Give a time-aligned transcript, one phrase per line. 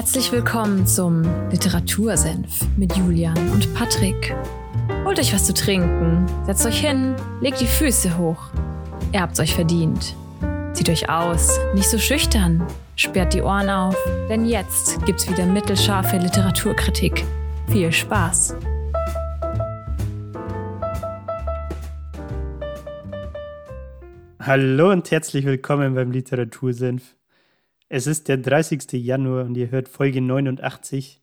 [0.00, 4.34] Herzlich willkommen zum Literatursenf mit Julian und Patrick.
[5.04, 8.48] Holt euch was zu trinken, setzt euch hin, legt die Füße hoch.
[9.12, 10.16] Ihr habt's euch verdient.
[10.72, 12.66] Zieht euch aus, nicht so schüchtern,
[12.96, 13.94] sperrt die Ohren auf,
[14.30, 17.22] denn jetzt gibt's wieder mittelscharfe Literaturkritik.
[17.68, 18.56] Viel Spaß!
[24.40, 27.19] Hallo und herzlich willkommen beim Literatursenf.
[27.92, 28.92] Es ist der 30.
[28.92, 31.20] Januar und ihr hört Folge 89.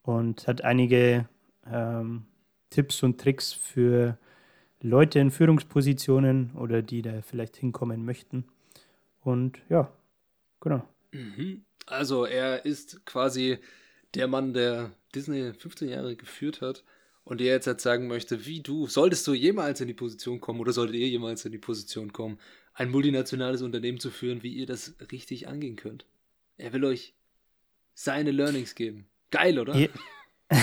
[0.02, 1.28] und hat einige
[1.70, 2.26] ähm,
[2.70, 4.18] Tipps und Tricks für
[4.82, 8.46] Leute in Führungspositionen oder die da vielleicht hinkommen möchten.
[9.22, 9.92] Und ja,
[10.62, 10.88] genau.
[11.12, 11.66] Mhm.
[11.86, 13.58] Also er ist quasi
[14.16, 16.86] der Mann, der Disney 15 Jahre geführt hat
[17.26, 20.62] und der jetzt halt sagen möchte, wie du, solltest du jemals in die Position kommen
[20.62, 22.40] oder solltet ihr jemals in die Position kommen,
[22.78, 26.06] ein multinationales Unternehmen zu führen, wie ihr das richtig angehen könnt.
[26.58, 27.16] Er will euch
[27.96, 29.08] seine Learnings geben.
[29.32, 29.76] Geil, oder?
[29.76, 29.90] Ja.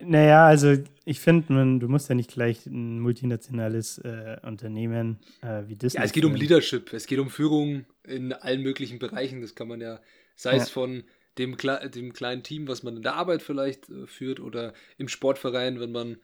[0.00, 5.76] naja, also ich finde, du musst ja nicht gleich ein multinationales äh, Unternehmen äh, wie
[5.76, 5.98] Disney.
[5.98, 9.42] Ja, es geht um Leadership, es geht um Führung in allen möglichen Bereichen.
[9.42, 10.00] Das kann man ja,
[10.34, 10.62] sei ja.
[10.62, 11.04] es von
[11.36, 15.78] dem, dem kleinen Team, was man in der Arbeit vielleicht äh, führt oder im Sportverein,
[15.78, 16.16] wenn man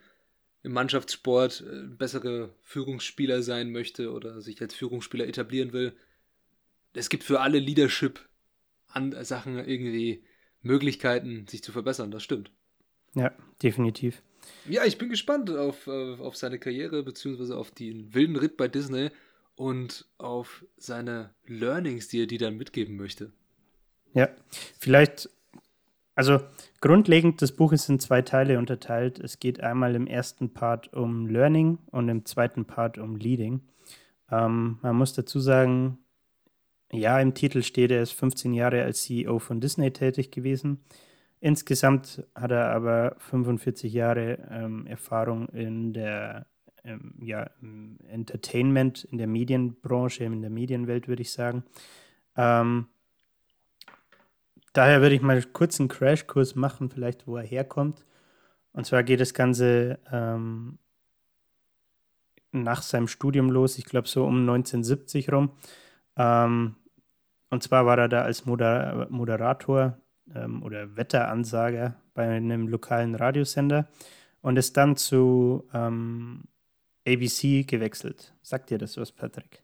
[0.62, 5.94] im Mannschaftssport äh, bessere Führungsspieler sein möchte oder sich als Führungsspieler etablieren will.
[6.92, 10.24] Es gibt für alle Leadership-Sachen irgendwie
[10.62, 12.50] Möglichkeiten, sich zu verbessern, das stimmt.
[13.14, 13.32] Ja,
[13.62, 14.22] definitiv.
[14.68, 18.68] Ja, ich bin gespannt auf, äh, auf seine Karriere, beziehungsweise auf den wilden Ritt bei
[18.68, 19.10] Disney
[19.54, 23.32] und auf seine Learnings, die er die dann mitgeben möchte.
[24.14, 24.28] Ja,
[24.78, 25.30] vielleicht
[26.20, 26.40] also
[26.82, 29.18] grundlegend, das Buch ist in zwei Teile unterteilt.
[29.18, 33.62] Es geht einmal im ersten Part um Learning und im zweiten Part um Leading.
[34.30, 35.96] Ähm, man muss dazu sagen,
[36.92, 40.84] ja, im Titel steht, er ist 15 Jahre als CEO von Disney tätig gewesen.
[41.40, 46.44] Insgesamt hat er aber 45 Jahre ähm, Erfahrung in der
[46.84, 47.48] ähm, ja,
[48.08, 51.64] Entertainment, in der Medienbranche, in der Medienwelt, würde ich sagen.
[52.36, 52.88] Ähm,
[54.72, 58.04] Daher würde ich mal kurz einen Crashkurs machen, vielleicht wo er herkommt.
[58.72, 60.78] Und zwar geht das Ganze ähm,
[62.52, 65.50] nach seinem Studium los, ich glaube so um 1970 rum.
[66.16, 66.76] Ähm,
[67.50, 69.98] und zwar war er da als Moder Moderator
[70.34, 73.88] ähm, oder Wetteransager bei einem lokalen Radiosender
[74.40, 76.44] und ist dann zu ähm,
[77.06, 78.34] ABC gewechselt.
[78.42, 79.62] Sagt dir das was, Patrick?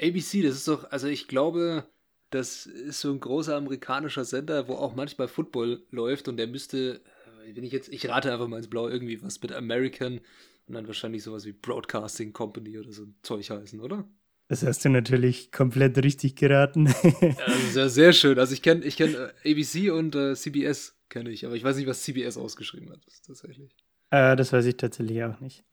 [0.00, 1.84] ABC, das ist doch, also ich glaube,
[2.30, 7.00] das ist so ein großer amerikanischer Sender, wo auch manchmal Football läuft und der müsste,
[7.44, 10.20] äh, wenn ich jetzt, ich rate einfach mal ins Blau, irgendwie was mit American
[10.66, 14.08] und dann wahrscheinlich sowas wie Broadcasting Company oder so ein Zeug heißen, oder?
[14.48, 16.86] Das hast du natürlich komplett richtig geraten.
[17.20, 18.38] ja, das ist ja sehr schön.
[18.38, 21.76] Also ich kenne ich kenn äh, ABC und äh, CBS kenne ich, aber ich weiß
[21.76, 23.76] nicht, was CBS ausgeschrieben hat, das tatsächlich.
[24.10, 25.64] Äh, das weiß ich tatsächlich auch nicht.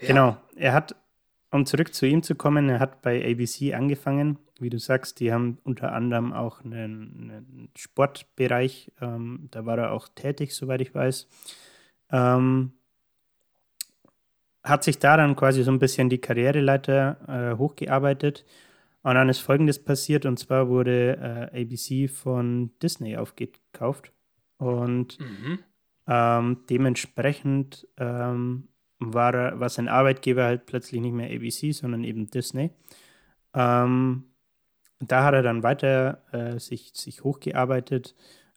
[0.00, 0.08] Ja.
[0.08, 0.94] Genau, er hat,
[1.50, 4.38] um zurück zu ihm zu kommen, er hat bei ABC angefangen.
[4.60, 9.92] Wie du sagst, die haben unter anderem auch einen, einen Sportbereich, ähm, da war er
[9.92, 11.28] auch tätig, soweit ich weiß.
[12.10, 12.72] Ähm,
[14.62, 18.44] hat sich da dann quasi so ein bisschen die Karriereleiter äh, hochgearbeitet.
[19.02, 24.12] Und dann ist Folgendes passiert, und zwar wurde äh, ABC von Disney aufgekauft.
[24.58, 25.60] Und mhm.
[26.06, 28.67] ähm, dementsprechend ähm,
[28.98, 32.70] war, war sein Arbeitgeber halt plötzlich nicht mehr ABC, sondern eben Disney.
[33.54, 34.24] Ähm,
[35.00, 38.14] da hat er dann weiter äh, sich, sich hochgearbeitet,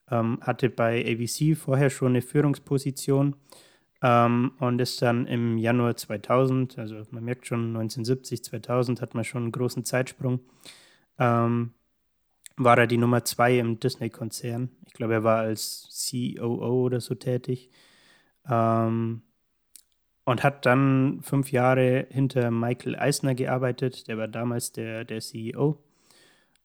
[0.10, 3.36] ähm, hatte bei ABC vorher schon eine Führungsposition
[4.02, 9.24] ähm, und ist dann im Januar 2000, also man merkt schon 1970, 2000 hat man
[9.24, 10.40] schon einen großen Zeitsprung,
[11.20, 11.74] ähm,
[12.58, 14.70] war er die Nummer zwei im Disney-Konzern.
[14.86, 17.70] Ich glaube, er war als COO oder so tätig.
[18.50, 19.22] Ähm,
[20.24, 24.08] und hat dann fünf Jahre hinter Michael Eisner gearbeitet.
[24.08, 25.78] Der war damals der, der CEO.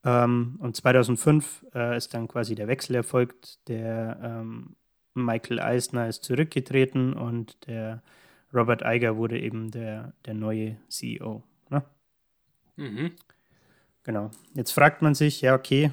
[0.05, 3.67] Ähm, und 2005 äh, ist dann quasi der Wechsel erfolgt.
[3.69, 4.77] Der ähm,
[5.15, 8.03] Michael Eisner ist zurückgetreten und der
[8.55, 11.43] Robert Eiger wurde eben der, der neue CEO.
[11.71, 11.83] Ne?
[12.77, 13.13] Mhm.
[14.05, 14.31] Genau.
[14.55, 15.91] Jetzt fragt man sich, ja, okay,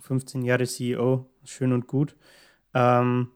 [0.00, 2.14] 15 Jahre CEO, schön und gut.
[2.74, 3.30] Ähm,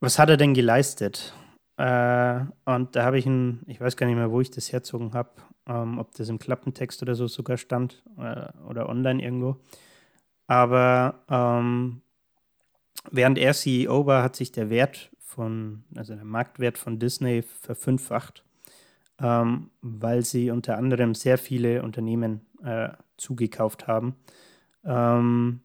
[0.00, 1.34] was hat er denn geleistet?
[1.76, 5.14] Äh, und da habe ich ein, ich weiß gar nicht mehr, wo ich das herzogen
[5.14, 5.30] habe,
[5.66, 9.56] ähm, ob das im Klappentext oder so sogar stand äh, oder online irgendwo.
[10.46, 12.02] Aber ähm,
[13.10, 18.44] während er CEO war, hat sich der Wert von, also der Marktwert von Disney verfünffacht,
[19.18, 24.16] ähm, weil sie unter anderem sehr viele Unternehmen äh, zugekauft haben.
[24.84, 25.60] Ähm,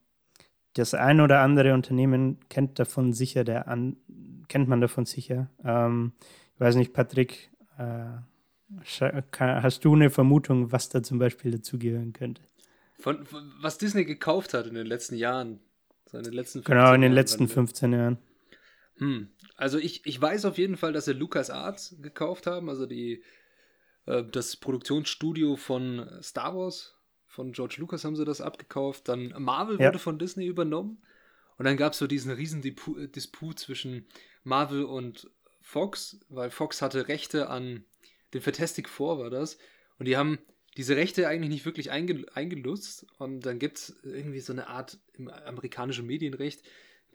[0.73, 3.97] das ein oder andere Unternehmen kennt davon sicher, der an,
[4.47, 5.49] kennt man davon sicher.
[5.63, 6.13] Ähm,
[6.55, 8.05] ich weiß nicht, Patrick, äh,
[8.83, 12.41] hast du eine Vermutung, was da zum Beispiel dazugehören könnte?
[12.99, 15.59] Von, von, was Disney gekauft hat in den letzten Jahren.
[16.09, 18.17] So in den letzten genau, in den letzten 15 Jahren.
[18.97, 19.29] Hm.
[19.55, 23.23] Also ich, ich weiß auf jeden Fall, dass sie Lucas Arts gekauft haben, also die,
[24.05, 26.95] äh, das Produktionsstudio von Star Wars.
[27.25, 29.09] Von George Lucas haben sie das abgekauft.
[29.09, 29.87] Dann Marvel ja.
[29.87, 31.03] wurde von Disney übernommen.
[31.57, 34.07] Und dann gab es so diesen riesen Disput zwischen
[34.47, 35.29] Marvel und
[35.61, 37.83] Fox, weil Fox hatte Rechte an
[38.33, 39.57] den Fantastic Four war das.
[39.99, 40.39] Und die haben
[40.77, 43.05] diese Rechte eigentlich nicht wirklich eingelutzt.
[43.17, 46.63] Und dann gibt es irgendwie so eine Art im amerikanischen Medienrecht,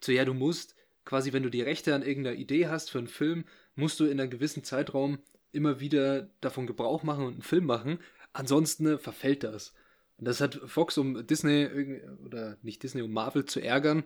[0.01, 0.75] so ja, du musst
[1.05, 3.45] quasi, wenn du die Rechte an irgendeiner Idee hast für einen Film,
[3.77, 5.19] musst du in einem gewissen Zeitraum
[5.53, 7.99] immer wieder davon Gebrauch machen und einen Film machen.
[8.33, 9.75] Ansonsten verfällt das.
[10.19, 14.05] Und das hat Fox, um Disney oder nicht Disney, um Marvel zu ärgern,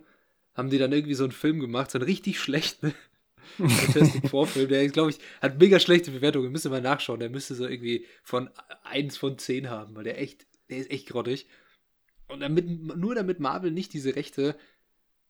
[0.53, 2.93] haben die dann irgendwie so einen Film gemacht, so einen richtig schlechten
[3.57, 6.51] Fantastic Vorfilm, der, glaube ich, hat mega schlechte Bewertungen.
[6.51, 7.19] Müsste mal nachschauen.
[7.19, 8.49] Der müsste so irgendwie von
[8.83, 11.47] 1 von 10 haben, weil der echt, der ist echt grottig.
[12.27, 14.55] Und damit, nur damit Marvel nicht diese Rechte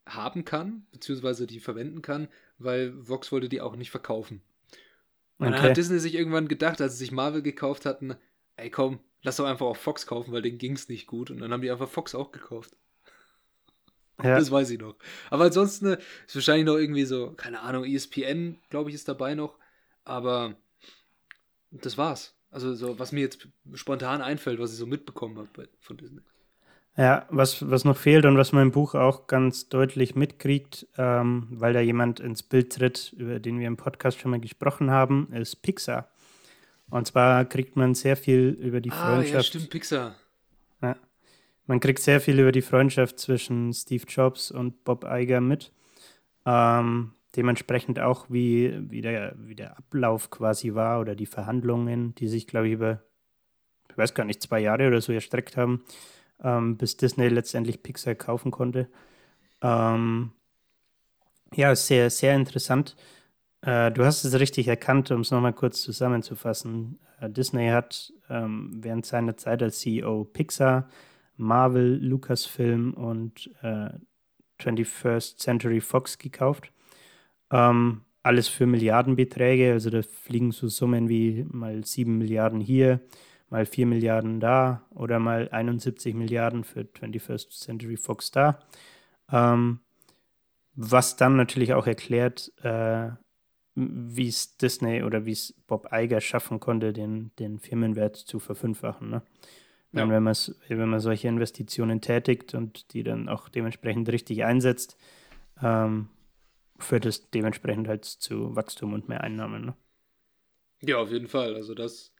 [0.06, 2.28] haben kann, beziehungsweise die verwenden kann,
[2.58, 4.42] weil Vox wollte die auch nicht verkaufen.
[5.38, 5.56] Und okay.
[5.56, 8.16] dann hat Disney sich irgendwann gedacht, als sie sich Marvel gekauft hatten,
[8.56, 11.30] ey komm, lass doch einfach auch Fox kaufen, weil denen ging es nicht gut.
[11.30, 12.75] Und dann haben die einfach Fox auch gekauft.
[14.24, 14.38] Ja.
[14.38, 14.96] Das weiß ich noch.
[15.30, 19.36] Aber ansonsten ne, ist wahrscheinlich noch irgendwie so, keine Ahnung, ESPN, glaube ich, ist dabei
[19.36, 19.57] noch.
[20.06, 20.56] Aber
[21.71, 22.33] das war's.
[22.50, 26.21] Also so, was mir jetzt spontan einfällt, was ich so mitbekommen habe von Disney.
[26.95, 31.47] Ja, was, was noch fehlt und was man im Buch auch ganz deutlich mitkriegt, ähm,
[31.52, 35.31] weil da jemand ins Bild tritt, über den wir im Podcast schon mal gesprochen haben,
[35.31, 36.09] ist Pixar.
[36.90, 39.33] Und zwar kriegt man sehr viel über die ah, Freundschaft.
[39.33, 40.16] Ja, stimmt, Pixar.
[40.81, 40.95] Ja,
[41.68, 45.71] man kriegt sehr viel über die Freundschaft zwischen Steve Jobs und Bob Iger mit.
[46.45, 52.28] Ähm, dementsprechend auch, wie, wie, der, wie der Ablauf quasi war oder die Verhandlungen, die
[52.28, 53.04] sich, glaube ich, über,
[53.90, 55.83] ich weiß gar nicht, zwei Jahre oder so erstreckt haben,
[56.42, 58.88] ähm, bis Disney letztendlich Pixar kaufen konnte.
[59.62, 60.31] Ähm,
[61.54, 62.95] ja, sehr, sehr interessant.
[63.62, 67.00] Äh, du hast es richtig erkannt, um es nochmal kurz zusammenzufassen.
[67.19, 70.88] Äh, Disney hat ähm, während seiner Zeit als CEO Pixar
[71.37, 73.89] Marvel, Lucasfilm und äh,
[74.59, 76.71] 21st Century Fox gekauft.
[77.51, 82.99] Ähm, alles für Milliardenbeträge, also da fliegen so Summen wie mal 7 Milliarden hier,
[83.49, 88.59] mal 4 Milliarden da oder mal 71 Milliarden für 21st Century Fox da.
[89.31, 89.79] Ähm,
[90.75, 93.09] was dann natürlich auch erklärt, äh,
[93.75, 99.09] wie es Disney oder wie es Bob Iger schaffen konnte, den, den Firmenwert zu verfünffachen.
[99.09, 99.21] Ne?
[99.97, 100.09] Ja.
[100.09, 100.35] Wenn, man,
[100.68, 104.97] wenn man solche Investitionen tätigt und die dann auch dementsprechend richtig einsetzt,
[105.61, 106.09] ähm,
[106.80, 109.66] führt es dementsprechend halt zu Wachstum und mehr Einnahmen.
[109.66, 109.75] Ne?
[110.81, 111.56] Ja, auf jeden Fall.
[111.56, 112.13] Also das,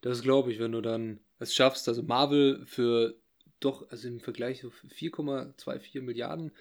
[0.00, 3.14] das glaube ich, wenn du dann es schaffst, also Marvel für
[3.60, 6.52] doch, also im Vergleich so 4,24 Milliarden,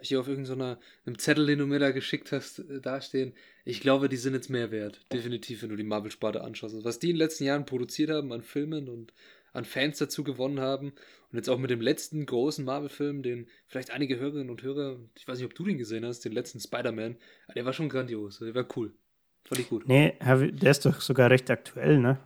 [0.00, 3.34] ich hier auf irgendeinem so Zettel, den du mir da geschickt hast, äh, dastehen.
[3.64, 5.00] Ich glaube, die sind jetzt mehr wert.
[5.12, 6.74] Definitiv, wenn du die Marvel-Sparte anschaust.
[6.74, 9.12] Also, was die in den letzten Jahren produziert haben an Filmen und
[9.52, 10.92] an Fans dazu gewonnen haben.
[11.30, 15.28] Und jetzt auch mit dem letzten großen Marvel-Film, den vielleicht einige Hörerinnen und Hörer, ich
[15.28, 17.16] weiß nicht, ob du den gesehen hast, den letzten Spider-Man,
[17.54, 18.38] der war schon grandios.
[18.38, 18.92] Der war cool.
[19.44, 19.88] Fand ich gut.
[19.88, 22.18] Nee, der ist doch sogar recht aktuell, ne?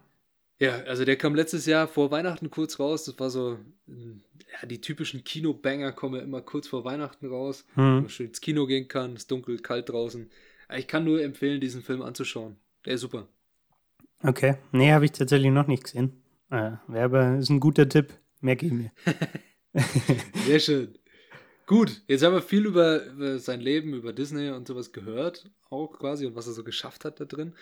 [0.59, 3.05] Ja, also der kam letztes Jahr vor Weihnachten kurz raus.
[3.05, 7.83] Das war so, ja, die typischen Kinobanger kommen ja immer kurz vor Weihnachten raus, hm.
[7.83, 10.31] wo man schön ins Kino gehen kann, es ist dunkel, kalt draußen.
[10.77, 12.57] Ich kann nur empfehlen, diesen Film anzuschauen.
[12.87, 13.27] Der ist super.
[14.23, 16.22] Okay, nee, habe ich tatsächlich noch nicht gesehen.
[16.53, 18.15] Äh, aber ist ein guter Tipp.
[18.41, 18.93] Mehr geben mir.
[20.47, 20.99] Sehr schön.
[21.67, 25.99] Gut, jetzt haben wir viel über, über, sein Leben, über Disney und sowas gehört, auch
[25.99, 27.55] quasi, und was er so geschafft hat da drin.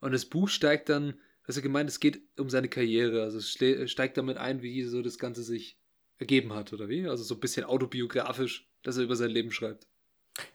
[0.00, 1.14] Und das Buch steigt dann
[1.46, 3.22] hast du gemeint, es geht um seine Karriere.
[3.22, 5.78] Also es steigt damit ein, wie so das Ganze sich
[6.18, 7.06] ergeben hat, oder wie?
[7.06, 9.86] Also so ein bisschen autobiografisch, dass er über sein Leben schreibt.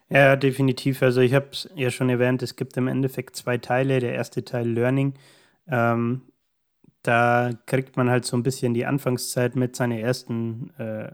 [0.09, 1.01] Ja, definitiv.
[1.01, 3.99] Also ich habe es ja schon erwähnt, es gibt im Endeffekt zwei Teile.
[3.99, 5.13] Der erste Teil Learning.
[5.67, 6.23] Ähm,
[7.09, 11.11] da kriegt man halt so ein bisschen die Anfangszeit mit seinen ersten äh,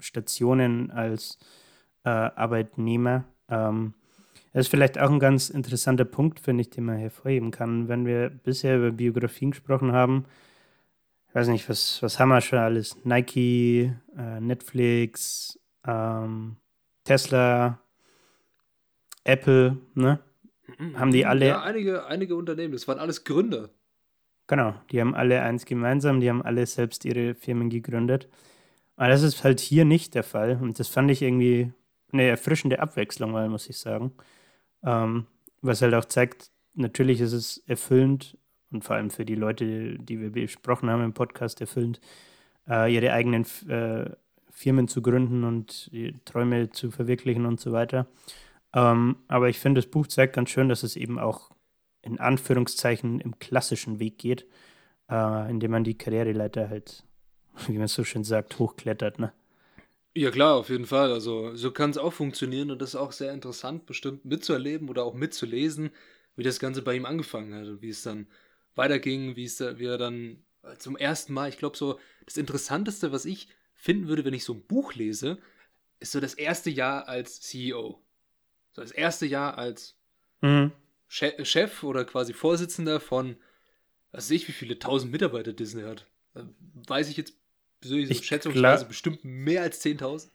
[0.00, 1.38] Stationen als
[2.04, 3.24] äh, Arbeitnehmer.
[3.48, 3.94] Ähm,
[4.52, 7.86] das ist vielleicht auch ein ganz interessanter Punkt, finde ich, den man hervorheben kann.
[7.86, 10.24] Wenn wir bisher über Biografien gesprochen haben,
[11.28, 12.96] ich weiß nicht, was, was haben wir schon alles?
[13.04, 16.56] Nike, äh, Netflix, ähm,
[17.04, 17.78] Tesla,
[19.22, 20.18] Apple, ne?
[20.78, 20.98] Mhm.
[20.98, 21.46] Haben die alle.
[21.46, 23.70] Ja, einige, einige Unternehmen, das waren alles Gründer.
[24.48, 28.28] Genau, die haben alle eins gemeinsam, die haben alle selbst ihre Firmen gegründet.
[28.96, 30.58] Aber das ist halt hier nicht der Fall.
[30.60, 31.72] Und das fand ich irgendwie
[32.12, 34.12] eine erfrischende Abwechslung, mal, muss ich sagen.
[34.82, 35.26] Ähm,
[35.60, 38.38] was halt auch zeigt, natürlich ist es erfüllend
[38.70, 42.00] und vor allem für die Leute, die wir besprochen haben im Podcast, erfüllend,
[42.68, 44.10] äh, ihre eigenen äh,
[44.50, 45.90] Firmen zu gründen und
[46.24, 48.06] Träume zu verwirklichen und so weiter.
[48.74, 51.50] Ähm, aber ich finde, das Buch zeigt ganz schön, dass es eben auch
[52.08, 54.46] in Anführungszeichen im klassischen Weg geht,
[55.10, 57.04] äh, indem man die Karriereleiter halt,
[57.66, 59.18] wie man so schön sagt, hochklettert.
[59.18, 59.32] Ne?
[60.14, 61.12] Ja, klar, auf jeden Fall.
[61.12, 65.04] Also, so kann es auch funktionieren und das ist auch sehr interessant, bestimmt mitzuerleben oder
[65.04, 65.90] auch mitzulesen,
[66.34, 68.26] wie das Ganze bei ihm angefangen hat und wie es dann
[68.74, 70.42] weiterging, wie, es da, wie er dann
[70.78, 74.54] zum ersten Mal, ich glaube, so das Interessanteste, was ich finden würde, wenn ich so
[74.54, 75.38] ein Buch lese,
[76.00, 78.02] ist so das erste Jahr als CEO.
[78.72, 79.96] So das erste Jahr als
[80.40, 80.72] mhm.
[81.08, 83.36] Chef oder quasi Vorsitzender von,
[84.12, 86.06] was weiß ich, wie viele tausend Mitarbeiter Disney hat.
[86.86, 87.34] Weiß ich jetzt
[87.80, 90.28] persönlich so ich schätzungsweise bestimmt mehr als 10.000.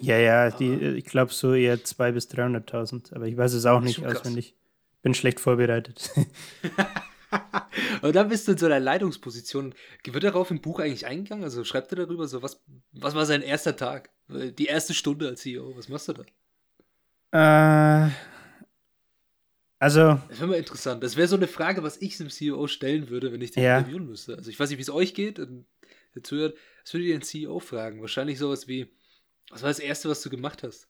[0.00, 3.80] Ja, ja, die, ich glaube so eher 200.000 bis 300.000, aber ich weiß es auch
[3.80, 4.54] nicht auswendig.
[5.02, 6.10] Bin schlecht vorbereitet.
[8.02, 9.74] Und dann bist du in so einer Leitungsposition.
[10.04, 11.44] Wird darauf im Buch eigentlich eingegangen?
[11.44, 12.60] Also schreibt er darüber so, was,
[12.92, 14.10] was war sein erster Tag?
[14.28, 16.14] Die erste Stunde als CEO, was machst du
[17.32, 18.06] da?
[18.06, 18.10] Äh,
[19.78, 20.20] also.
[20.28, 21.02] Das wäre mal interessant.
[21.02, 23.78] Das wäre so eine Frage, was ich dem CEO stellen würde, wenn ich den ja.
[23.78, 24.36] interviewen müsste.
[24.36, 25.38] Also ich weiß nicht, wie es euch geht.
[26.14, 28.00] Jetzt hört, was würde den CEO fragen?
[28.00, 28.88] Wahrscheinlich sowas wie,
[29.50, 30.88] was war das Erste, was du gemacht hast?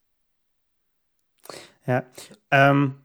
[1.86, 2.04] Ja,
[2.50, 2.96] ähm,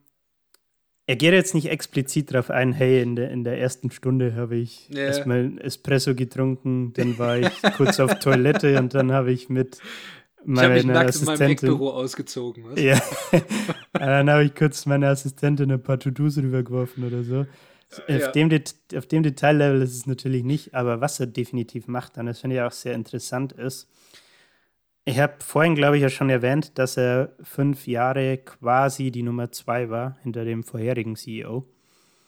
[1.07, 4.55] er geht jetzt nicht explizit darauf ein, hey, in der, in der ersten Stunde habe
[4.55, 5.03] ich ja.
[5.03, 9.79] erstmal Espresso getrunken, dann war ich kurz auf Toilette und dann habe ich mit
[10.45, 11.49] meiner ich nackt Assistentin...
[11.49, 12.81] in meinem Büro ausgezogen, was?
[12.81, 13.01] Ja,
[13.93, 17.45] dann habe ich kurz meiner Assistentin ein paar To-Dos rübergeworfen oder so.
[18.07, 18.17] Ja.
[18.17, 18.49] Auf, dem
[18.95, 22.55] auf dem Detaillevel ist es natürlich nicht, aber was er definitiv macht, und das finde
[22.55, 23.89] ich auch sehr interessant ist,
[25.03, 29.51] ich habe vorhin, glaube ich, ja schon erwähnt, dass er fünf Jahre quasi die Nummer
[29.51, 31.67] zwei war hinter dem vorherigen CEO.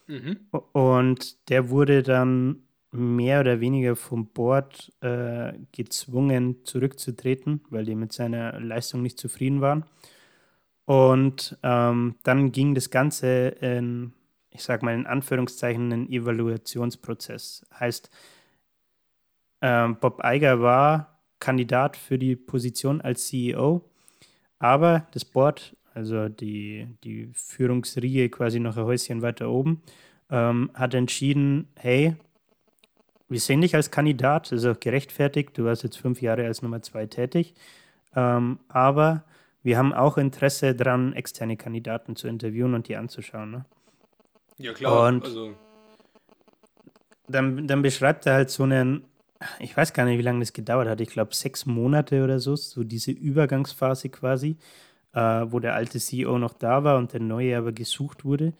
[0.07, 0.39] Mhm.
[0.71, 2.63] Und der wurde dann
[2.93, 9.61] mehr oder weniger vom Board äh, gezwungen zurückzutreten, weil die mit seiner Leistung nicht zufrieden
[9.61, 9.85] waren.
[10.85, 14.13] Und ähm, dann ging das Ganze in
[14.53, 17.65] ich sage mal in Anführungszeichen, einen Evaluationsprozess.
[17.79, 18.09] Heißt,
[19.61, 23.83] äh, Bob Eiger war Kandidat für die Position als CEO,
[24.59, 29.81] aber das Board, also die, die Führungsriege quasi noch ein Häuschen weiter oben,
[30.29, 32.15] ähm, hat entschieden, hey,
[33.33, 36.61] wir sehen dich als Kandidat, das ist auch gerechtfertigt, du warst jetzt fünf Jahre als
[36.61, 37.53] Nummer zwei tätig,
[38.15, 39.25] ähm, aber
[39.63, 43.51] wir haben auch Interesse daran, externe Kandidaten zu interviewen und die anzuschauen.
[43.51, 43.65] Ne?
[44.57, 45.07] Ja, klar.
[45.07, 45.53] Und also.
[47.27, 49.05] dann, dann beschreibt er halt so einen,
[49.59, 52.55] ich weiß gar nicht, wie lange das gedauert hat, ich glaube sechs Monate oder so,
[52.55, 54.57] so diese Übergangsphase quasi,
[55.13, 58.53] äh, wo der alte CEO noch da war und der neue aber gesucht wurde.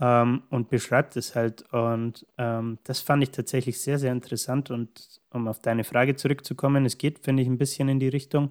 [0.00, 1.62] Ähm, und beschreibt es halt.
[1.72, 4.70] Und ähm, das fand ich tatsächlich sehr, sehr interessant.
[4.70, 8.50] Und um auf deine Frage zurückzukommen, es geht, finde ich, ein bisschen in die Richtung,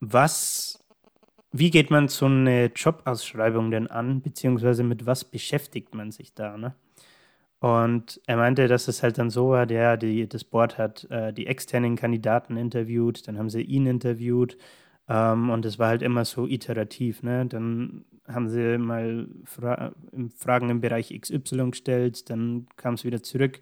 [0.00, 0.84] was,
[1.52, 6.56] wie geht man so eine Jobausschreibung denn an, beziehungsweise mit was beschäftigt man sich da,
[6.56, 6.74] ne?
[7.58, 11.32] Und er meinte, dass es halt dann so war, der, die, das Board hat äh,
[11.32, 14.58] die externen Kandidaten interviewt, dann haben sie ihn interviewt
[15.08, 17.22] ähm, und es war halt immer so iterativ.
[17.22, 17.46] Ne?
[17.46, 19.92] Dann haben sie mal Fra
[20.36, 23.60] Fragen im Bereich XY gestellt, dann kam es wieder zurück.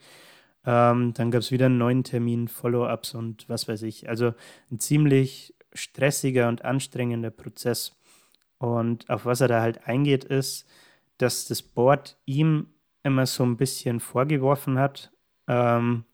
[0.66, 4.08] Ähm, dann gab es wieder einen neuen Termin, Follow-ups und was weiß ich.
[4.08, 4.32] Also
[4.70, 7.96] ein ziemlich stressiger und anstrengender Prozess.
[8.58, 10.66] Und auf was er da halt eingeht, ist,
[11.18, 12.68] dass das Board ihm
[13.02, 15.12] immer so ein bisschen vorgeworfen hat.
[15.48, 16.04] Ähm,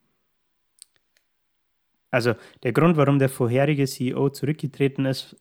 [2.11, 5.37] also der Grund, warum der vorherige CEO zurückgetreten ist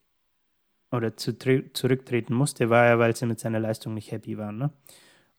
[0.92, 1.38] oder zu,
[1.74, 4.58] zurücktreten musste, war ja, weil sie mit seiner Leistung nicht happy waren.
[4.58, 4.72] Ne?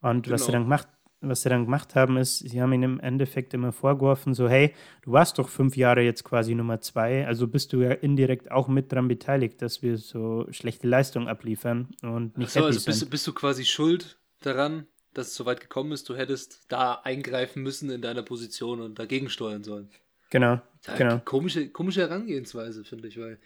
[0.01, 0.35] Und genau.
[0.35, 0.89] was sie dann gemacht
[1.21, 4.75] was sie dann gemacht haben, ist, sie haben ihn im Endeffekt immer vorgeworfen, so, hey,
[5.03, 8.69] du warst doch fünf Jahre jetzt quasi Nummer zwei, also bist du ja indirekt auch
[8.69, 13.11] mit daran beteiligt, dass wir so schlechte Leistung abliefern und nicht so, happy also bist,
[13.11, 17.63] bist du quasi schuld daran, dass es so weit gekommen ist, du hättest da eingreifen
[17.63, 19.91] müssen in deiner Position und dagegen steuern sollen.
[20.31, 20.63] Genau,
[20.97, 21.19] genau.
[21.25, 23.39] Komische, komische Herangehensweise, finde ich, weil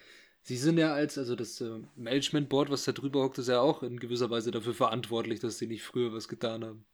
[0.45, 3.61] sie sind ja als, also das äh, Management Board, was da drüber hockt, ist ja
[3.61, 6.85] auch in gewisser Weise dafür verantwortlich, dass sie nicht früher was getan haben.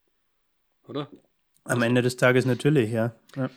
[0.86, 1.08] Oder?
[1.64, 3.14] Am also, Ende des Tages natürlich, ja.
[3.36, 3.50] ja.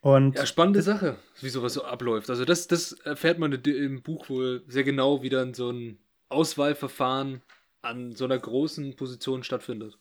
[0.00, 2.28] Und ja, spannende Sache, wie sowas so abläuft.
[2.28, 5.98] Also das, das erfährt man im Buch wohl sehr genau, wie dann so ein
[6.28, 7.40] Auswahlverfahren
[7.82, 9.96] an so einer großen Position stattfindet.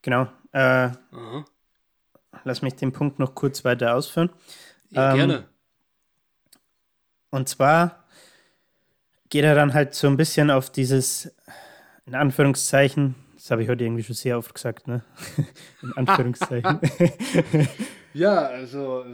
[0.00, 0.28] Genau.
[0.52, 0.90] Äh,
[2.44, 4.30] lass mich den Punkt noch kurz weiter ausführen.
[4.90, 5.48] Ja, ähm, gerne.
[7.30, 8.01] Und zwar
[9.32, 11.34] geht er dann halt so ein bisschen auf dieses,
[12.04, 15.02] in Anführungszeichen, das habe ich heute irgendwie schon sehr oft gesagt, ne?
[15.82, 16.78] in Anführungszeichen.
[18.12, 19.06] ja, also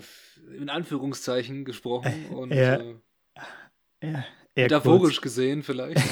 [0.58, 2.94] in Anführungszeichen gesprochen und ja, äh,
[4.02, 4.24] ja,
[4.56, 5.22] metaphorisch kurz.
[5.22, 6.02] gesehen vielleicht.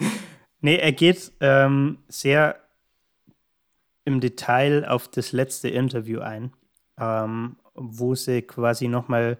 [0.60, 2.62] nee, er geht ähm, sehr
[4.04, 6.52] im Detail auf das letzte Interview ein,
[6.96, 9.36] ähm, wo sie quasi nochmal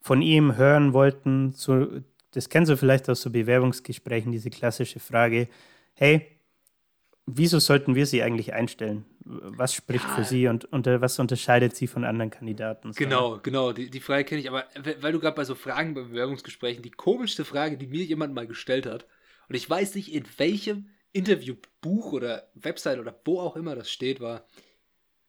[0.00, 1.54] von ihm hören wollten.
[1.54, 5.48] Zu, das kennen Sie vielleicht aus so Bewerbungsgesprächen, diese klassische Frage:
[5.94, 6.26] Hey,
[7.26, 9.04] wieso sollten wir Sie eigentlich einstellen?
[9.24, 10.14] Was spricht ja.
[10.16, 12.92] für Sie und, und was unterscheidet Sie von anderen Kandidaten?
[12.92, 14.66] Genau, genau, die, die Frage kenne ich, aber
[15.00, 18.46] weil du gerade bei so Fragen bei Bewerbungsgesprächen, die komischste Frage, die mir jemand mal
[18.46, 19.06] gestellt hat,
[19.48, 24.20] und ich weiß nicht, in welchem Interviewbuch oder Website oder wo auch immer das steht,
[24.20, 24.46] war,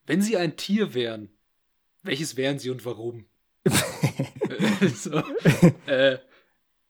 [0.05, 1.29] wenn Sie ein Tier wären,
[2.03, 3.25] welches wären Sie und warum?
[4.95, 5.21] so,
[5.85, 6.17] äh,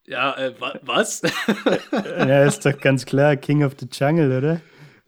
[0.07, 1.21] ja, äh, wa was?
[1.91, 4.61] ja, ist doch ganz klar, King of the Jungle, oder?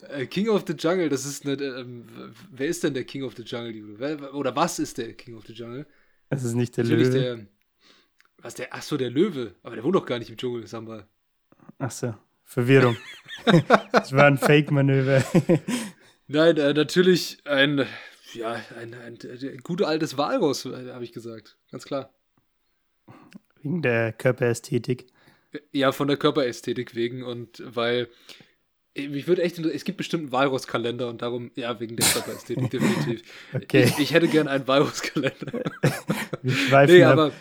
[0.10, 1.62] Äh, King of the Jungle, das ist eine.
[1.62, 2.06] Ähm,
[2.52, 5.46] wer ist denn der King of the Jungle, wer, Oder was ist der King of
[5.48, 5.86] the Jungle?
[6.30, 7.20] Das ist nicht der Natürlich Löwe.
[7.20, 7.46] Der,
[8.38, 8.74] was der?
[8.74, 9.56] Achso, der Löwe.
[9.64, 11.08] Aber der wohnt doch gar nicht im Dschungel, sagen wir.
[11.78, 12.98] Achso, Verwirrung.
[13.92, 15.24] das war ein Fake-Manöver.
[16.28, 17.86] Nein, äh, natürlich ein.
[18.34, 21.58] Ja, ein, ein, ein, ein gutes altes Walross, äh, habe ich gesagt.
[21.72, 22.14] Ganz klar.
[23.66, 25.08] Wegen der Körperästhetik.
[25.72, 28.10] Ja, von der Körperästhetik wegen und weil
[28.96, 33.22] mich würde echt, es gibt bestimmt einen Walrus-Kalender und darum, ja, wegen der Körperästhetik, definitiv.
[33.54, 33.86] Okay.
[33.86, 35.64] Ich, ich, hätte gern einen Walrus-Kalender.
[36.44, 37.14] wir schweifen nee, ab.
[37.14, 37.32] aber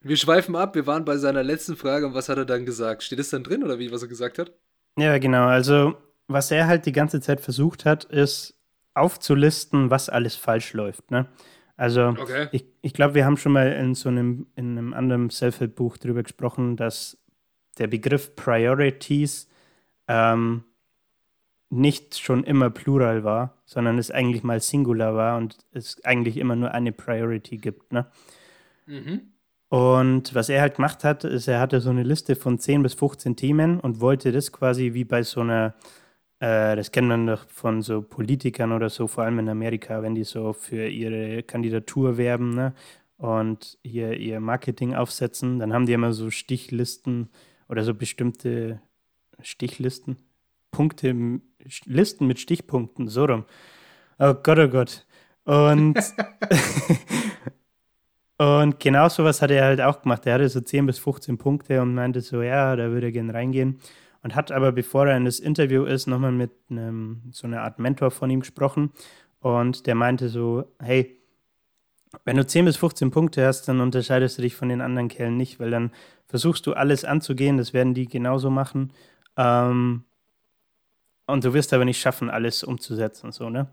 [0.00, 0.74] wir schweifen ab.
[0.74, 3.04] Wir waren bei seiner letzten Frage und was hat er dann gesagt?
[3.04, 4.52] Steht es dann drin oder wie, was er gesagt hat?
[4.98, 5.46] Ja, genau.
[5.46, 5.94] Also,
[6.26, 8.58] was er halt die ganze Zeit versucht hat, ist
[8.94, 11.10] aufzulisten, was alles falsch läuft.
[11.12, 11.26] Ne?
[11.76, 12.48] Also, okay.
[12.52, 16.22] ich, ich glaube, wir haben schon mal in so einem, in einem anderen Self-Help-Buch darüber
[16.22, 17.18] gesprochen, dass
[17.78, 19.48] der Begriff Priorities
[20.06, 20.64] ähm,
[21.70, 26.54] nicht schon immer Plural war, sondern es eigentlich mal Singular war und es eigentlich immer
[26.54, 27.92] nur eine Priority gibt.
[27.92, 28.06] Ne?
[28.86, 29.32] Mhm.
[29.70, 32.92] Und was er halt gemacht hat, ist, er hatte so eine Liste von 10 bis
[32.92, 35.74] 15 Themen und wollte das quasi wie bei so einer,
[36.42, 40.16] äh, das kennt man doch von so Politikern oder so, vor allem in Amerika, wenn
[40.16, 42.74] die so für ihre Kandidatur werben ne?
[43.16, 47.28] und hier ihr Marketing aufsetzen, dann haben die immer so Stichlisten
[47.68, 48.82] oder so bestimmte
[49.40, 50.16] Stichlisten,
[50.72, 51.40] Punkte,
[51.84, 53.44] Listen mit Stichpunkten, so rum.
[54.18, 55.06] Oh Gott, oh Gott.
[55.44, 55.96] Und,
[58.38, 60.26] und genau sowas hat er halt auch gemacht.
[60.26, 63.32] Er hatte so 10 bis 15 Punkte und meinte so, ja, da würde er gerne
[63.32, 63.78] reingehen.
[64.22, 67.78] Und hat aber, bevor er in das Interview ist, nochmal mit einem, so einer Art
[67.78, 68.92] Mentor von ihm gesprochen.
[69.40, 71.18] Und der meinte so, hey,
[72.24, 75.36] wenn du 10 bis 15 Punkte hast, dann unterscheidest du dich von den anderen Kerlen
[75.36, 75.90] nicht, weil dann
[76.26, 78.92] versuchst du alles anzugehen, das werden die genauso machen.
[79.36, 80.04] Ähm,
[81.26, 83.32] und du wirst aber nicht schaffen, alles umzusetzen.
[83.32, 83.68] So, ne?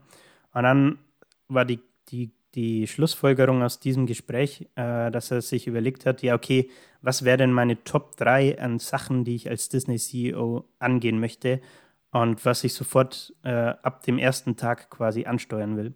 [0.53, 0.99] Und dann
[1.47, 6.35] war die, die, die Schlussfolgerung aus diesem Gespräch, äh, dass er sich überlegt hat, ja,
[6.35, 6.69] okay,
[7.01, 11.62] was wäre denn meine Top 3 an Sachen, die ich als Disney-CEO angehen möchte
[12.12, 15.93] und was ich sofort äh, ab dem ersten Tag quasi ansteuern will.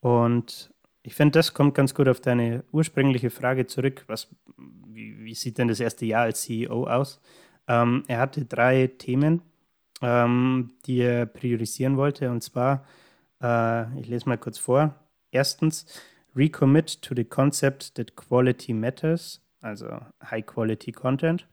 [0.00, 0.70] Und
[1.02, 4.04] ich finde, das kommt ganz gut auf deine ursprüngliche Frage zurück.
[4.08, 7.20] Was, wie, wie sieht denn das erste Jahr als CEO aus?
[7.66, 9.42] Ähm, er hatte drei Themen,
[10.02, 12.30] ähm, die er priorisieren wollte.
[12.30, 12.84] Und zwar,
[13.42, 14.94] äh, ich lese mal kurz vor.
[15.32, 15.84] Erstens,
[16.34, 21.46] recommit to the concept that quality matters, also high quality content.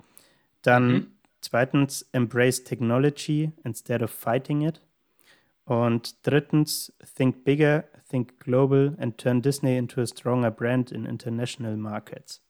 [0.61, 1.07] Dann mhm.
[1.41, 4.81] zweitens, embrace technology instead of fighting it.
[5.65, 11.75] Und drittens, think bigger, think global and turn Disney into a stronger brand in international
[11.75, 12.41] markets.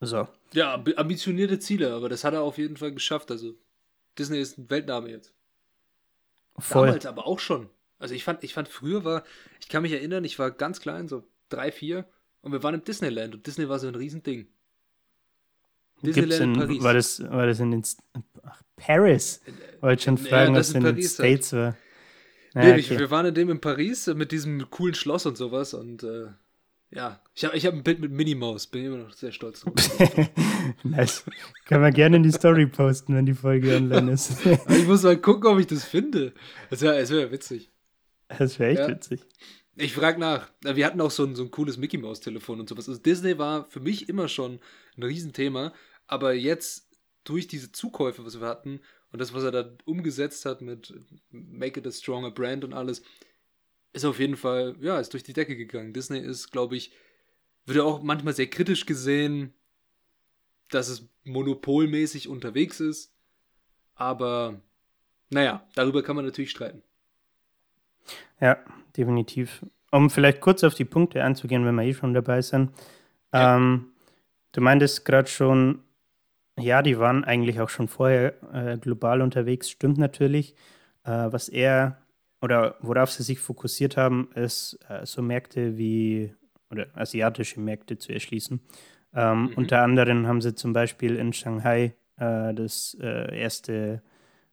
[0.00, 0.28] So.
[0.52, 3.30] Ja, ambitionierte Ziele, aber das hat er auf jeden Fall geschafft.
[3.30, 3.54] Also
[4.18, 5.32] Disney ist ein Weltname jetzt.
[6.58, 6.88] Voll.
[6.88, 7.70] Damals aber auch schon.
[8.02, 9.22] Also ich fand, ich fand früher war,
[9.60, 12.04] ich kann mich erinnern, ich war ganz klein, so drei, vier,
[12.40, 14.48] und wir waren im Disneyland und Disney war so ein Riesending.
[16.02, 16.82] Disneyland in, in Paris.
[16.82, 17.84] War das, war das in den
[18.42, 19.40] Ach, Paris?
[19.80, 21.76] Wollte schon fragen, ja, was in, in den States war.
[22.54, 22.98] Ja, nee, okay.
[22.98, 26.26] wir waren in dem in Paris mit diesem coolen Schloss und sowas und äh,
[26.90, 29.60] ja, ich habe ich hab ein Bild mit Minnie Maus, bin immer noch sehr stolz
[29.60, 29.74] drauf.
[30.82, 31.24] nice.
[31.64, 34.44] Kann man gerne in die Story posten, wenn die Folge online ist.
[34.68, 36.34] ich muss mal gucken, ob ich das finde.
[36.68, 37.71] Das wäre wär witzig.
[38.38, 38.88] Das wäre echt ja.
[38.88, 39.20] witzig.
[39.76, 40.50] Ich frage nach.
[40.62, 42.88] Wir hatten auch so ein, so ein cooles Mickey Maus Telefon und sowas.
[42.88, 44.60] Also Disney war für mich immer schon
[44.96, 45.72] ein Riesenthema,
[46.06, 46.88] aber jetzt
[47.24, 48.80] durch diese Zukäufe, was wir hatten
[49.12, 50.92] und das, was er da umgesetzt hat mit
[51.30, 53.02] Make it a stronger brand und alles,
[53.92, 55.92] ist auf jeden Fall, ja, ist durch die Decke gegangen.
[55.92, 56.92] Disney ist, glaube ich,
[57.66, 59.54] wird ja auch manchmal sehr kritisch gesehen,
[60.70, 63.14] dass es monopolmäßig unterwegs ist.
[63.94, 64.60] Aber
[65.30, 66.82] naja, darüber kann man natürlich streiten.
[68.42, 68.58] Ja,
[68.96, 69.64] definitiv.
[69.92, 72.70] Um vielleicht kurz auf die Punkte einzugehen, wenn wir eh schon dabei sind.
[73.32, 73.56] Ja.
[73.56, 73.92] Ähm,
[74.52, 75.78] du meintest gerade schon,
[76.58, 80.54] ja, die waren eigentlich auch schon vorher äh, global unterwegs, stimmt natürlich.
[81.04, 81.98] Äh, was er
[82.40, 86.34] oder worauf sie sich fokussiert haben, ist äh, so Märkte wie
[86.70, 88.60] oder asiatische Märkte zu erschließen.
[89.14, 89.52] Ähm, mhm.
[89.54, 94.02] Unter anderem haben sie zum Beispiel in Shanghai äh, das äh, erste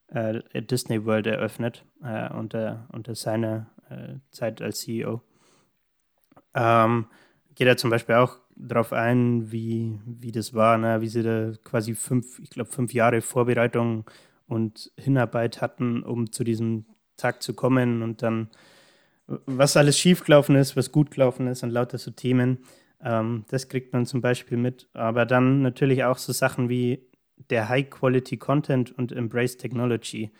[0.08, 1.86] äh, Disney World eröffnet
[2.34, 3.68] unter, unter seiner
[4.32, 5.22] Zeit als CEO.
[6.54, 7.06] Ähm,
[7.56, 11.02] geht er zum Beispiel auch darauf ein, wie, wie das war, ne?
[11.02, 14.06] wie sie da quasi fünf, ich glaube, fünf Jahre Vorbereitung
[14.48, 16.86] und Hinarbeit hatten, um zu diesem
[17.18, 18.50] Tag zu kommen und dann,
[19.28, 22.60] was alles schiefgelaufen ist, was gut gelaufen ist und lauter so Themen.
[23.02, 24.88] Ähm, das kriegt man zum Beispiel mit.
[24.94, 27.08] Aber dann natürlich auch so Sachen wie
[27.50, 30.32] der High-Quality-Content und Embrace Technology.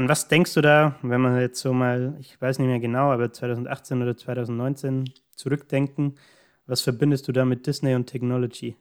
[0.00, 3.10] An was denkst du da, wenn man jetzt so mal, ich weiß nicht mehr genau,
[3.10, 6.16] aber 2018 oder 2019 zurückdenken?
[6.64, 8.76] Was verbindest du da mit Disney und Technology?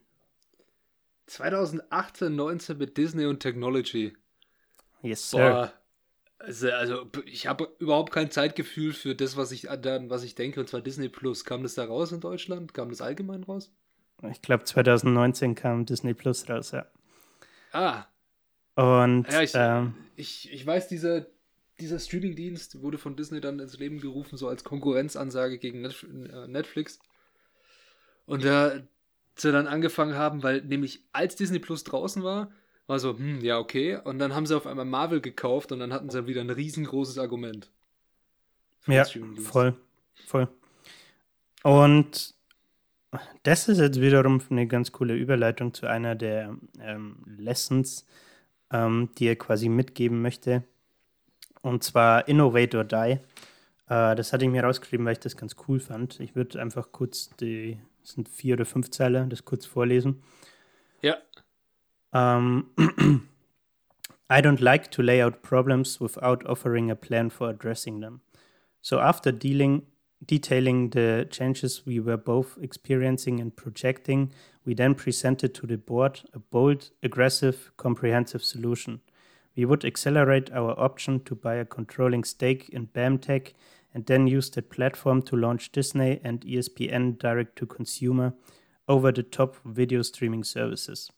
[1.25, 4.15] 2018, 19 mit Disney und Technology.
[5.01, 5.39] Yes, sir.
[5.39, 5.73] Boah,
[6.37, 10.61] also, also ich habe überhaupt kein Zeitgefühl für das, was ich dann, was ich denke,
[10.61, 11.43] und zwar Disney Plus.
[11.43, 12.73] Kam das da raus in Deutschland?
[12.73, 13.73] Kam das allgemein raus?
[14.31, 16.85] Ich glaube 2019 kam Disney Plus raus, ja.
[17.73, 18.05] Ah.
[18.79, 21.25] Und ja, ich, ähm, ich, ich weiß, dieser,
[21.81, 26.99] dieser Streaming-Dienst wurde von Disney dann ins Leben gerufen, so als Konkurrenzansage gegen äh, Netflix.
[28.25, 28.79] Und da
[29.35, 32.51] sie dann angefangen haben, weil nämlich als Disney Plus draußen war,
[32.87, 33.97] war so, hm, ja, okay.
[34.01, 37.17] Und dann haben sie auf einmal Marvel gekauft und dann hatten sie wieder ein riesengroßes
[37.17, 37.69] Argument.
[38.87, 39.75] Ja, voll.
[40.25, 40.47] Voll.
[41.63, 42.33] Und
[43.43, 48.05] das ist jetzt wiederum eine ganz coole Überleitung zu einer der ähm, Lessons,
[48.71, 50.63] ähm, die er quasi mitgeben möchte.
[51.61, 53.19] Und zwar Innovate or Die.
[53.89, 56.19] Äh, das hatte ich mir rausgeschrieben, weil ich das ganz cool fand.
[56.19, 60.21] Ich würde einfach kurz die, das sind vier oder fünf Zeilen, das kurz vorlesen.
[61.01, 61.17] Ja.
[62.11, 62.71] Um,
[64.31, 68.21] I don't like to lay out problems without offering a plan for addressing them.
[68.81, 69.83] So after dealing
[70.25, 74.31] detailing the changes we were both experiencing and projecting,
[74.65, 79.01] we then presented to the board a bold, aggressive, comprehensive solution.
[79.55, 83.53] We would accelerate our option to buy a controlling stake in BAMTech
[83.93, 88.33] and then use that platform to launch Disney and ESPN direct to consumer
[88.87, 91.11] over the top video streaming services.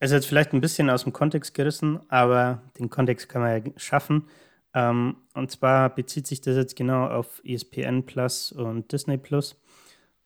[0.00, 3.64] Es ist jetzt vielleicht ein bisschen aus dem Kontext gerissen, aber den Kontext kann man
[3.64, 4.24] ja schaffen.
[4.74, 9.60] Ähm, und zwar bezieht sich das jetzt genau auf ESPN Plus und Disney Plus.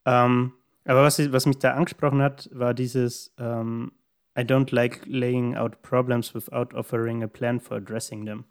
[0.06, 0.54] Ähm,
[0.86, 3.92] aber was, was mich da angesprochen hat, war dieses ähm,
[4.40, 8.46] I don't like laying out problems without offering a plan for addressing them.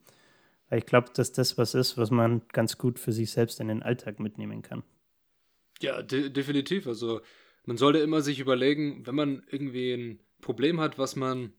[0.68, 3.68] Weil ich glaube, dass das was ist, was man ganz gut für sich selbst in
[3.68, 4.82] den Alltag mitnehmen kann.
[5.80, 6.86] Ja, de definitiv.
[6.86, 7.22] Also
[7.70, 11.52] man sollte immer sich überlegen, wenn man irgendwie ein Problem hat, was man,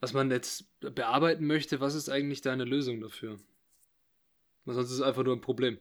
[0.00, 3.38] was man jetzt bearbeiten möchte, was ist eigentlich deine Lösung dafür?
[4.64, 5.78] Weil sonst ist es einfach nur ein Problem.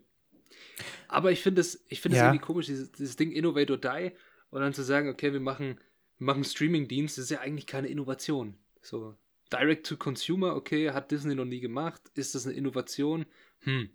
[1.08, 2.26] Aber ich finde es find ja.
[2.26, 4.12] irgendwie komisch, dieses, dieses, Ding Innovate or Die
[4.52, 5.80] und dann zu sagen, okay, wir machen,
[6.20, 8.60] wir machen Streaming-Dienst, das ist ja eigentlich keine Innovation.
[8.84, 9.16] So,
[9.52, 12.00] Direct to Consumer, okay, hat Disney noch nie gemacht.
[12.14, 13.26] Ist das eine Innovation?
[13.62, 13.90] Hm.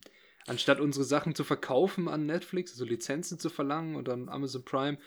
[0.46, 4.98] Anstatt unsere Sachen zu verkaufen an Netflix, also Lizenzen zu verlangen und an Amazon Prime,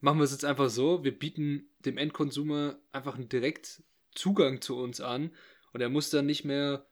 [0.00, 3.82] machen wir es jetzt einfach so, wir bieten dem Endkonsumer einfach einen direkt
[4.14, 5.32] Zugang zu uns an
[5.72, 6.86] und er muss dann nicht mehr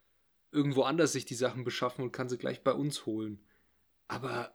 [0.52, 3.44] irgendwo anders sich die Sachen beschaffen und kann sie gleich bei uns holen.
[4.08, 4.54] Aber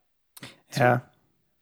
[0.75, 1.11] ja.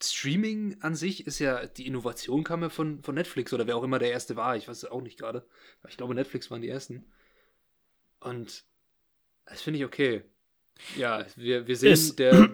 [0.01, 3.83] Streaming an sich ist ja, die Innovation kam ja von, von Netflix oder wer auch
[3.83, 5.45] immer der erste war, ich weiß es auch nicht gerade.
[5.87, 7.05] Ich glaube, Netflix waren die ersten.
[8.19, 8.65] Und
[9.45, 10.23] das finde ich okay.
[10.95, 12.49] Ja, wir, wir sehen, ist der,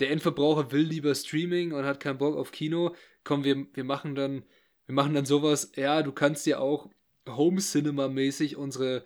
[0.00, 2.94] der Endverbraucher will lieber Streaming und hat keinen Bock auf Kino.
[3.24, 4.44] Komm, wir, wir machen dann,
[4.86, 6.90] wir machen dann sowas, ja, du kannst ja auch
[7.28, 9.04] Home Cinema mäßig unsere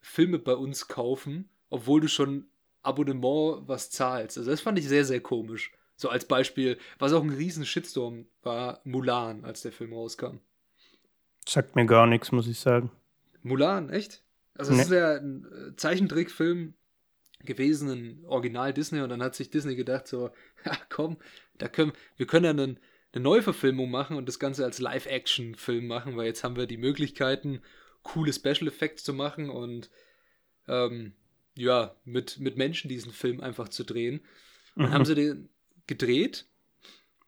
[0.00, 2.46] Filme bei uns kaufen, obwohl du schon
[2.82, 4.36] Abonnement was zahlst.
[4.36, 5.72] Also das fand ich sehr, sehr komisch.
[5.96, 10.38] So als Beispiel, was auch ein riesen Shitstorm war, Mulan, als der Film rauskam.
[11.46, 12.90] Sagt mir gar nichts, muss ich sagen.
[13.42, 14.22] Mulan, echt?
[14.54, 14.82] Also es nee.
[14.82, 16.74] ist ja ein äh, Zeichentrickfilm
[17.44, 20.30] gewesen, ein Original Disney und dann hat sich Disney gedacht so,
[20.64, 21.16] ja komm,
[21.58, 22.78] da können wir können ja einen,
[23.12, 27.60] eine Neuverfilmung machen und das Ganze als Live-Action-Film machen, weil jetzt haben wir die Möglichkeiten
[28.02, 29.90] coole Special Effects zu machen und
[30.68, 31.12] ähm,
[31.54, 34.22] ja, mit, mit Menschen diesen Film einfach zu drehen.
[34.74, 34.90] Mhm.
[34.90, 35.48] haben sie den
[35.86, 36.46] gedreht,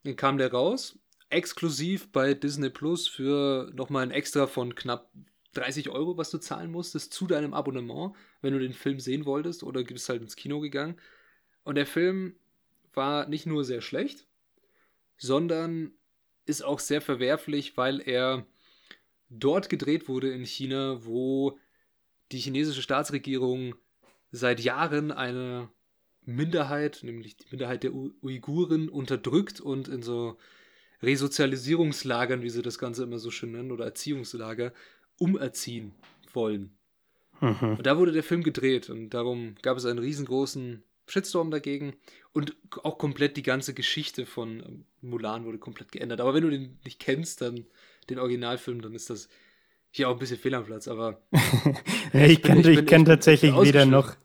[0.03, 0.99] dann kam der raus,
[1.29, 5.11] exklusiv bei Disney Plus für nochmal ein Extra von knapp
[5.55, 9.63] 30 Euro, was du zahlen musstest, zu deinem Abonnement, wenn du den Film sehen wolltest
[9.63, 10.97] oder bist halt ins Kino gegangen.
[11.65, 12.35] Und der Film
[12.93, 14.27] war nicht nur sehr schlecht,
[15.17, 15.93] sondern
[16.47, 18.47] ist auch sehr verwerflich, weil er
[19.31, 21.59] dort gedreht wurde in China, wo
[22.33, 23.75] die chinesische Staatsregierung
[24.31, 25.71] seit Jahren eine
[26.23, 30.39] Minderheit, nämlich die Minderheit der Uiguren, unterdrückt und in so
[31.03, 34.73] Resozialisierungslagern, wie sie das Ganze immer so schön nennen, oder Erziehungslager,
[35.19, 35.93] umerziehen
[36.33, 36.77] wollen.
[37.41, 37.77] Mhm.
[37.77, 41.95] Und da wurde der Film gedreht und darum gab es einen riesengroßen Shitstorm dagegen
[42.33, 46.21] und auch komplett die ganze Geschichte von Mulan wurde komplett geändert.
[46.21, 47.67] Aber wenn du den nicht kennst, dann
[48.09, 49.29] den Originalfilm, dann ist das
[49.91, 51.23] hier auch ein bisschen fehl am Platz, aber.
[52.13, 54.17] ich kenne ich kenn tatsächlich weder noch.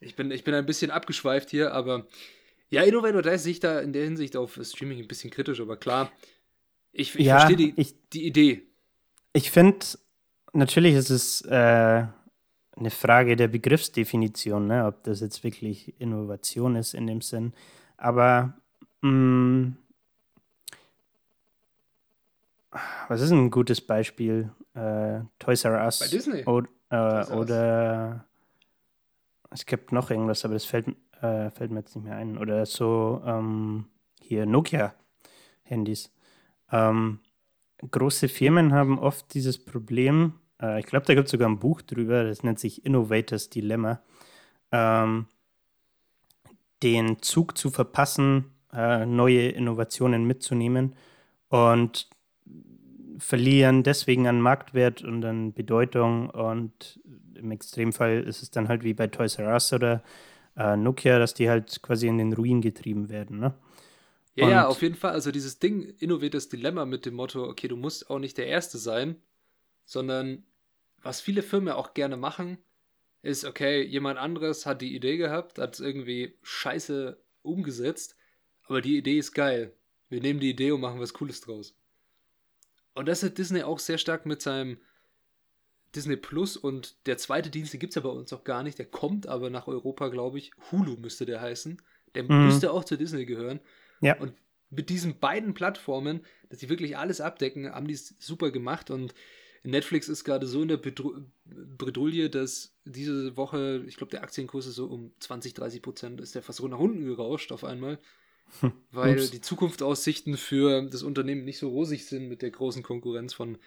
[0.00, 2.06] Ich bin, ich bin ein bisschen abgeschweift hier, aber
[2.68, 5.76] ja, Innovator Dice sehe ich da in der Hinsicht auf Streaming ein bisschen kritisch, aber
[5.76, 6.10] klar,
[6.92, 8.66] ich, ich ja, verstehe die, ich, die Idee.
[9.36, 9.84] Ich finde,
[10.54, 12.06] natürlich ist es äh,
[12.74, 14.86] eine Frage der Begriffsdefinition, ne?
[14.86, 17.52] ob das jetzt wirklich Innovation ist in dem Sinn.
[17.98, 18.54] Aber
[19.02, 19.76] mh, mm,
[23.08, 24.52] was ist ein gutes Beispiel?
[24.72, 25.98] Äh, Toys R Us.
[25.98, 26.42] Bei Disney.
[26.46, 28.24] Oder, äh, oder
[29.50, 30.88] es gibt noch irgendwas, aber das fällt,
[31.20, 32.38] äh, fällt mir jetzt nicht mehr ein.
[32.38, 33.84] Oder so ähm,
[34.18, 36.10] hier Nokia-Handys.
[36.72, 37.20] Ähm,
[37.90, 41.82] große Firmen haben oft dieses Problem, äh, ich glaube, da gibt es sogar ein Buch
[41.82, 44.00] drüber, das nennt sich Innovators Dilemma,
[44.72, 45.26] ähm,
[46.82, 50.94] den Zug zu verpassen, äh, neue Innovationen mitzunehmen.
[51.48, 52.08] Und
[53.18, 57.00] verlieren deswegen an Marktwert und an Bedeutung und
[57.34, 60.02] im Extremfall ist es dann halt wie bei Toys R Us oder
[60.56, 63.38] äh, Nokia, dass die halt quasi in den Ruin getrieben werden.
[63.38, 63.54] Ne?
[64.36, 65.12] Ja, ja, auf jeden Fall.
[65.12, 68.76] Also dieses Ding, innoviertes Dilemma mit dem Motto, okay, du musst auch nicht der Erste
[68.76, 69.16] sein,
[69.86, 70.44] sondern
[71.02, 72.58] was viele Firmen auch gerne machen,
[73.22, 78.14] ist, okay, jemand anderes hat die Idee gehabt, hat es irgendwie scheiße umgesetzt,
[78.66, 79.72] aber die Idee ist geil.
[80.10, 81.74] Wir nehmen die Idee und machen was Cooles draus.
[82.94, 84.78] Und das hat Disney auch sehr stark mit seinem
[85.94, 88.78] Disney Plus und der zweite Dienst, den gibt es ja bei uns auch gar nicht,
[88.78, 90.52] der kommt aber nach Europa, glaube ich.
[90.70, 91.80] Hulu müsste der heißen.
[92.14, 92.46] Der mhm.
[92.46, 93.60] müsste auch zu Disney gehören.
[94.00, 94.18] Ja.
[94.18, 94.34] Und
[94.70, 99.14] mit diesen beiden Plattformen, dass sie wirklich alles abdecken, haben die es super gemacht und
[99.66, 104.76] Netflix ist gerade so in der Bredouille, dass diese Woche, ich glaube, der Aktienkurs ist
[104.76, 107.98] so um 20, 30 Prozent, ist der fast so nach unten gerauscht auf einmal,
[108.60, 108.72] hm.
[108.92, 109.30] weil Ups.
[109.30, 113.58] die Zukunftsaussichten für das Unternehmen nicht so rosig sind mit der großen Konkurrenz von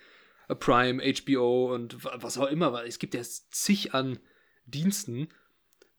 [0.60, 4.20] Prime, HBO und was auch immer, weil es gibt ja zig an
[4.66, 5.28] Diensten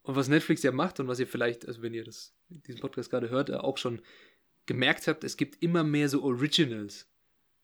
[0.02, 3.10] und was Netflix ja macht und was ihr vielleicht, also wenn ihr das, diesen Podcast
[3.10, 4.00] gerade hört, auch schon
[4.66, 7.08] gemerkt habt, es gibt immer mehr so Originals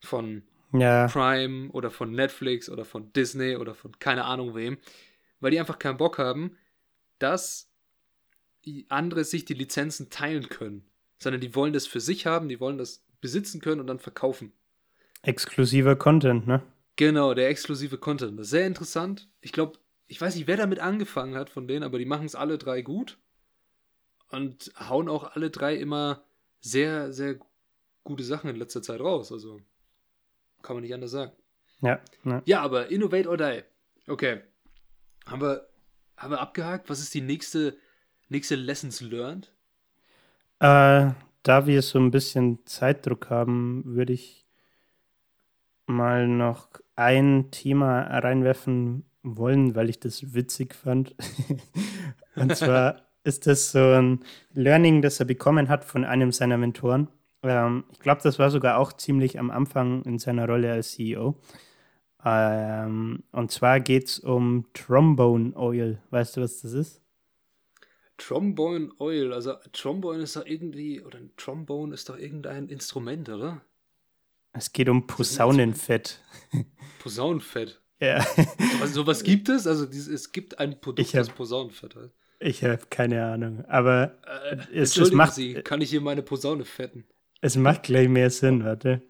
[0.01, 1.07] von ja.
[1.09, 4.79] Prime oder von Netflix oder von Disney oder von keine Ahnung wem,
[5.40, 6.57] weil die einfach keinen Bock haben,
[7.18, 7.70] dass
[8.88, 10.85] andere sich die Lizenzen teilen können,
[11.18, 14.53] sondern die wollen das für sich haben, die wollen das besitzen können und dann verkaufen.
[15.22, 16.62] Exklusiver Content, ne?
[16.96, 18.38] Genau, der exklusive Content.
[18.38, 19.29] Das ist sehr interessant.
[19.40, 22.35] Ich glaube, ich weiß nicht, wer damit angefangen hat von denen, aber die machen es
[22.35, 23.18] alle drei gut
[24.31, 26.25] und hauen auch alle drei immer
[26.61, 27.39] sehr, sehr
[28.05, 29.33] gute Sachen in letzter Zeit raus.
[29.33, 29.61] Also
[30.62, 31.33] kann man nicht anders sagen.
[31.81, 32.01] Ja.
[32.25, 32.43] Ne.
[32.47, 33.62] Ja, aber Innovate or Die.
[34.07, 34.41] Okay.
[35.27, 35.69] Haben wir,
[36.17, 36.89] haben wir abgehakt?
[36.89, 37.77] Was ist die nächste,
[38.29, 39.53] nächste Lessons learned?
[40.61, 41.11] Äh,
[41.43, 44.47] da wir so ein bisschen Zeitdruck haben, würde ich
[45.87, 51.15] mal noch ein Thema reinwerfen wollen, weil ich das witzig fand.
[52.37, 54.21] Und zwar ist das so ein
[54.55, 57.09] Learning, das er bekommen hat von einem seiner Mentoren.
[57.43, 61.37] Ähm, ich glaube, das war sogar auch ziemlich am Anfang in seiner Rolle als CEO.
[62.25, 65.99] Ähm, und zwar geht es um Trombone Oil.
[66.11, 67.03] Weißt du, was das ist?
[68.19, 73.61] Trombone Oil, also Trombone ist doch irgendwie, oder ein Trombone ist doch irgendein Instrument, oder?
[74.53, 76.21] Es geht um Posaunenfett.
[76.99, 77.81] Posaunenfett?
[78.01, 78.25] ja.
[78.81, 79.67] Also, sowas gibt es?
[79.67, 82.11] Also es gibt ein Produkt, hab, das Posaunenfett hat.
[82.38, 84.18] Ich habe keine Ahnung, aber
[84.51, 85.35] äh, es, es macht.
[85.35, 87.05] Sie, kann ich hier meine Posaune fetten?
[87.40, 89.03] Es macht gleich mehr Sinn, warte.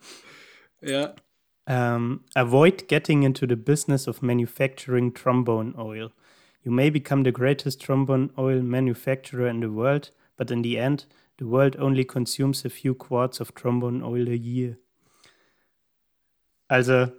[0.80, 1.14] Ja.
[1.68, 6.12] Um, avoid getting into the business of manufacturing trombone oil.
[6.62, 11.06] You may become the greatest trombone oil manufacturer in the world, but in the end,
[11.38, 14.76] the world only consumes a few quarts of trombone oil a year.
[16.68, 17.12] Also,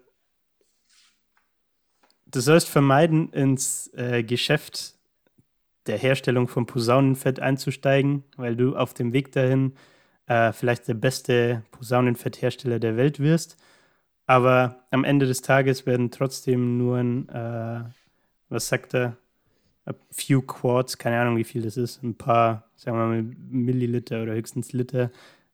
[2.25, 4.96] du sollst vermeiden, ins äh, Geschäft
[5.87, 9.73] der Herstellung von Posaunenfett einzusteigen, weil du auf dem Weg dahin
[10.27, 13.57] äh, vielleicht der beste Posaunenfetthersteller der Welt wirst.
[14.25, 17.83] Aber am Ende des Tages werden trotzdem nur ein, äh,
[18.49, 19.17] was sagt er,
[19.85, 24.21] a few Quarts, keine Ahnung, wie viel das ist, ein paar, sagen wir mal, Milliliter
[24.21, 25.11] oder höchstens Liter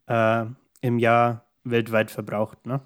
[0.08, 0.46] äh,
[0.82, 2.66] im Jahr weltweit verbraucht.
[2.66, 2.82] Ne?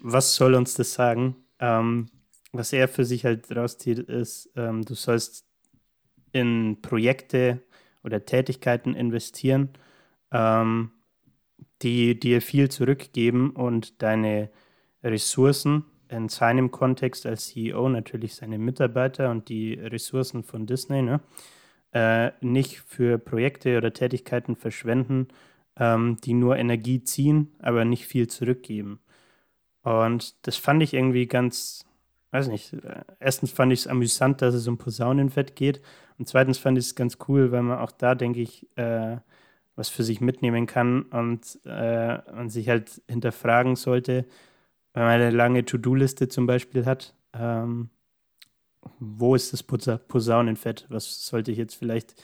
[0.00, 1.36] Was soll uns das sagen?
[1.58, 2.06] Ähm,
[2.52, 5.44] was er für sich halt rauszieht, ist, ähm, du sollst
[6.34, 7.62] in Projekte
[8.02, 9.70] oder Tätigkeiten investieren,
[10.32, 10.90] ähm,
[11.82, 14.50] die dir viel zurückgeben und deine
[15.02, 21.20] Ressourcen in seinem Kontext als CEO natürlich seine Mitarbeiter und die Ressourcen von Disney ne,
[21.92, 25.28] äh, nicht für Projekte oder Tätigkeiten verschwenden,
[25.76, 29.00] ähm, die nur Energie ziehen, aber nicht viel zurückgeben.
[29.82, 31.84] Und das fand ich irgendwie ganz,
[32.34, 32.76] weiß nicht,
[33.20, 35.80] erstens fand ich es amüsant, dass es um Posaunenfett geht
[36.18, 39.18] und zweitens fand ich es ganz cool, weil man auch da, denke ich, äh,
[39.76, 44.26] was für sich mitnehmen kann und äh, man sich halt hinterfragen sollte,
[44.94, 47.90] wenn man eine lange To-Do-Liste zum Beispiel hat, ähm,
[48.98, 50.86] wo ist das Posaunenfett?
[50.90, 52.14] Was sollte ich jetzt vielleicht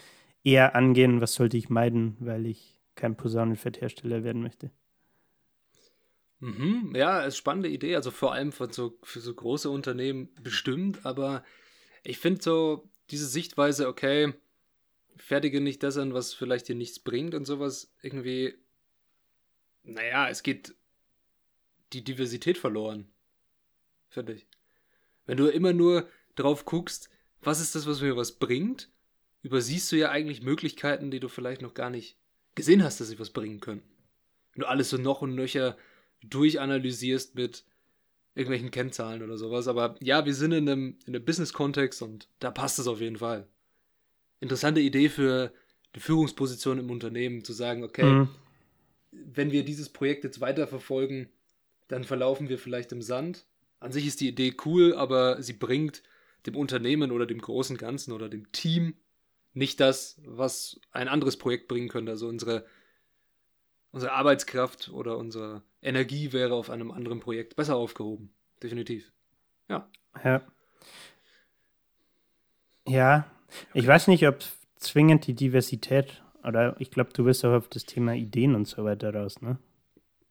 [0.44, 1.20] eher angehen?
[1.20, 4.70] Was sollte ich meiden, weil ich kein Posaunenfetthersteller werden möchte?
[6.40, 7.96] Mhm, ja, ist spannende Idee.
[7.96, 11.04] Also vor allem für so, für so große Unternehmen bestimmt.
[11.04, 11.44] Aber
[12.02, 14.32] ich finde so diese Sichtweise, okay,
[15.16, 18.54] fertige nicht das an, was vielleicht dir nichts bringt und sowas, irgendwie,
[19.82, 20.74] naja, es geht
[21.92, 23.12] die Diversität verloren.
[24.08, 24.46] Finde ich.
[25.26, 27.10] Wenn du immer nur drauf guckst,
[27.42, 28.90] was ist das, was mir was bringt,
[29.42, 32.16] übersiehst du ja eigentlich Möglichkeiten, die du vielleicht noch gar nicht
[32.54, 33.82] gesehen hast, dass sie was bringen können.
[34.52, 35.76] Wenn du alles so noch und nöcher
[36.22, 37.64] durchanalysierst mit
[38.34, 39.68] irgendwelchen Kennzahlen oder sowas.
[39.68, 43.16] Aber ja, wir sind in einem, in einem Business-Kontext und da passt es auf jeden
[43.16, 43.46] Fall
[44.40, 45.52] interessante Idee für
[45.94, 48.28] die Führungsposition im Unternehmen, zu sagen, okay, mhm.
[49.12, 51.28] wenn wir dieses Projekt jetzt weiterverfolgen,
[51.88, 53.46] dann verlaufen wir vielleicht im Sand.
[53.80, 56.02] An sich ist die Idee cool, aber sie bringt
[56.46, 58.94] dem Unternehmen oder dem großen Ganzen oder dem Team
[59.52, 62.12] nicht das, was ein anderes Projekt bringen könnte.
[62.12, 62.64] Also unsere,
[63.92, 68.32] unsere Arbeitskraft oder unsere Energie wäre auf einem anderen Projekt besser aufgehoben.
[68.62, 69.12] Definitiv.
[69.68, 69.88] Ja.
[70.24, 70.42] Ja.
[72.86, 73.26] Ja,
[73.74, 74.38] ich weiß nicht, ob
[74.76, 78.84] zwingend die Diversität, oder ich glaube, du bist auch auf das Thema Ideen und so
[78.84, 79.58] weiter raus, ne?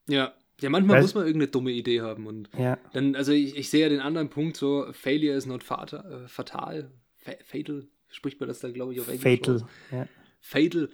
[0.07, 2.28] Ja, ja, manchmal Weiß, muss man irgendeine dumme Idee haben.
[2.28, 2.78] Und ja.
[2.93, 6.28] dann, also ich, ich sehe ja den anderen Punkt so, Failure is not fatal, äh,
[6.28, 9.39] fatal fa fatal, spricht man das dann, glaube ich, auf Englisch.
[9.39, 10.07] Fatal, ja.
[10.41, 10.89] Fatal.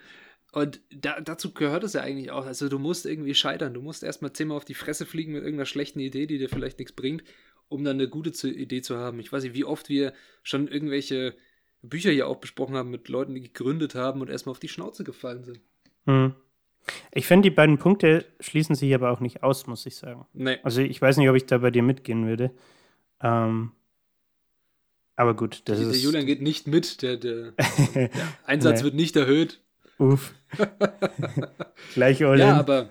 [0.56, 2.46] Und da, dazu gehört es ja eigentlich auch.
[2.46, 3.74] Also du musst irgendwie scheitern.
[3.74, 6.80] Du musst erstmal zehnmal auf die Fresse fliegen mit irgendeiner schlechten Idee, die dir vielleicht
[6.80, 7.26] nichts bringt,
[7.68, 9.20] um dann eine gute zu Idee zu haben.
[9.20, 11.36] Ich weiß nicht, wie oft wir schon irgendwelche
[11.82, 15.04] Bücher hier auch besprochen haben mit Leuten, die gegründet haben und erstmal auf die Schnauze
[15.04, 15.60] gefallen sind.
[16.06, 16.36] Hm.
[17.12, 20.26] Ich finde, die beiden Punkte schließen sich aber auch nicht aus, muss ich sagen.
[20.32, 20.60] Nee.
[20.64, 22.52] Also ich weiß nicht, ob ich da bei dir mitgehen würde.
[23.22, 23.74] Ähm,
[25.18, 25.96] aber gut, das der, ist.
[25.96, 27.52] Der Julian geht nicht mit, der, der,
[27.94, 28.10] der
[28.46, 28.86] Einsatz nee.
[28.86, 29.60] wird nicht erhöht.
[29.98, 30.34] Uff.
[31.94, 32.90] Gleich all Ja, aber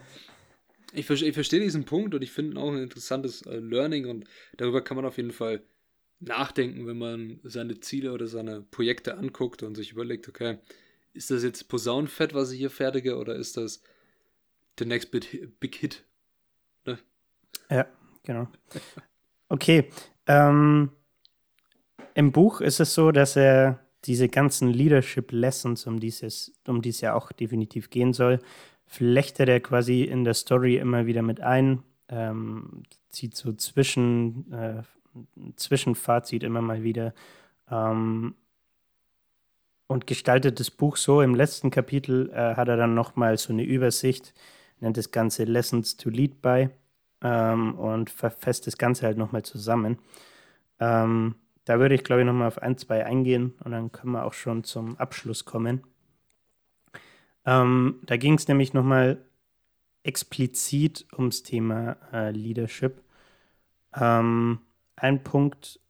[0.93, 4.25] ich, ich verstehe diesen Punkt und ich finde auch ein interessantes äh, Learning und
[4.57, 5.63] darüber kann man auf jeden Fall
[6.21, 10.59] nachdenken, wenn man seine Ziele oder seine Projekte anguckt und sich überlegt, okay,
[11.13, 13.83] ist das jetzt Posaunenfett, was ich hier fertige, oder ist das
[14.79, 16.05] the next big hit?
[16.87, 16.99] Ne?
[17.71, 17.87] Ja,
[18.23, 18.49] genau.
[19.49, 19.91] Okay.
[20.27, 20.91] Ähm,
[22.15, 27.01] Im Buch ist es so, dass er diese ganzen Leadership Lessons, um, um die es
[27.01, 28.41] ja auch definitiv gehen soll,
[28.87, 34.83] flechtet er quasi in der Story immer wieder mit ein, ähm, zieht so zwischen, äh,
[35.57, 37.15] Zwischenfazit immer mal wieder.
[37.71, 38.35] Ähm,
[39.87, 41.21] und gestaltet das Buch so.
[41.21, 44.35] Im letzten Kapitel äh, hat er dann nochmal so eine Übersicht,
[44.81, 46.69] nennt das Ganze Lessons to Lead by
[47.23, 49.99] ähm, und verfasst das Ganze halt nochmal zusammen.
[50.81, 54.25] Ähm, da würde ich, glaube ich, nochmal auf ein, zwei eingehen und dann können wir
[54.25, 55.83] auch schon zum Abschluss kommen.
[57.47, 59.25] Ähm, da ging es nämlich nochmal
[60.03, 63.03] explizit ums Thema äh, Leadership.
[63.95, 64.61] Ähm,
[64.97, 65.81] ein Punkt,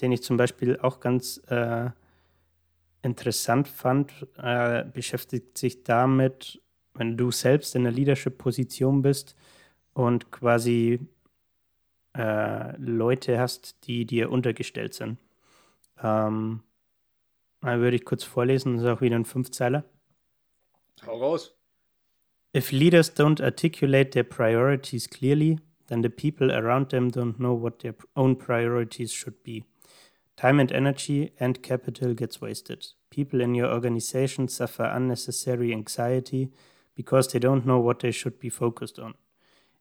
[0.00, 1.90] den ich zum Beispiel auch ganz äh,
[3.02, 6.60] interessant fand, äh, beschäftigt sich damit,
[6.94, 9.36] wenn du selbst in einer Leadership-Position bist
[9.94, 11.00] und quasi
[12.16, 15.18] äh, Leute hast, die dir untergestellt sind.
[16.02, 16.62] Ähm,
[17.60, 19.84] dann würde ich kurz vorlesen, das ist auch wieder ein Fünfzeiler.
[21.06, 21.54] Hau raus.
[22.56, 27.80] If leaders don't articulate their priorities clearly, then the people around them don't know what
[27.80, 29.64] their own priorities should be.
[30.36, 32.86] Time and energy and capital gets wasted.
[33.10, 36.50] People in your organization suffer unnecessary anxiety
[36.94, 39.14] because they don't know what they should be focused on.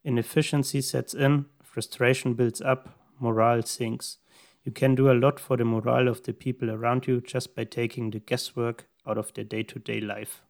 [0.04, 1.46] Inefficiency sets in,
[1.80, 4.20] frustration builds up, morale sinks.
[4.66, 7.64] You can do a lot for the morale of the people around you just by
[7.64, 10.44] taking the guesswork out of their day to day life.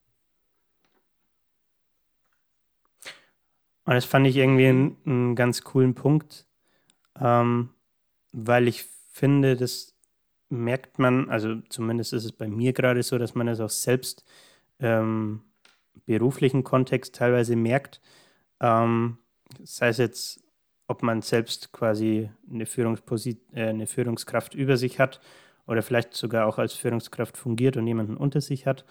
[3.86, 6.45] Und das fand ich irgendwie einen, ganz coolen Punkt,
[7.19, 7.69] ähm,
[8.32, 9.95] weil ich finde, dass
[10.49, 14.25] merkt man, also zumindest ist es bei mir gerade so, dass man es auch selbst
[14.80, 15.41] ähm,
[16.07, 18.01] beruflichen Kontext teilweise merkt.
[18.59, 19.19] Ähm,
[19.63, 20.49] sei es jetzt,
[20.90, 25.22] ob man selbst quasi eine, Führungsposit äh, eine Führungskraft über sich hat
[25.68, 28.86] oder vielleicht sogar auch als Führungskraft fungiert und jemanden unter sich hat.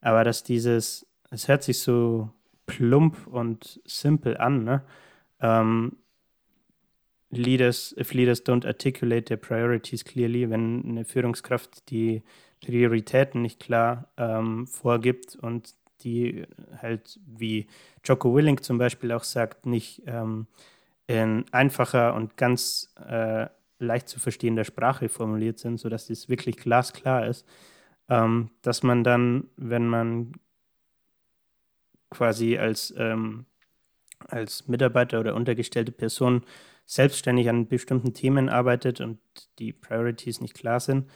[0.00, 2.30] Aber dass dieses, es hört sich so
[2.64, 4.82] plump und simpel an, ne?
[5.40, 5.98] Ähm,
[7.30, 12.22] leaders, if leaders don't articulate their priorities clearly, wenn eine Führungskraft die
[12.64, 16.46] Prioritäten nicht klar ähm, vorgibt und die
[16.80, 17.66] halt, wie
[18.04, 20.46] Jocko Willing zum Beispiel auch sagt, nicht ähm,
[21.06, 23.46] in einfacher und ganz äh,
[23.78, 27.46] leicht zu verstehender Sprache formuliert sind, sodass das wirklich glasklar ist,
[28.08, 30.32] ähm, dass man dann, wenn man
[32.10, 33.46] quasi als, ähm,
[34.28, 36.44] als Mitarbeiter oder untergestellte Person
[36.86, 39.18] selbstständig an bestimmten Themen arbeitet und
[39.58, 41.10] die Priorities nicht klar sind,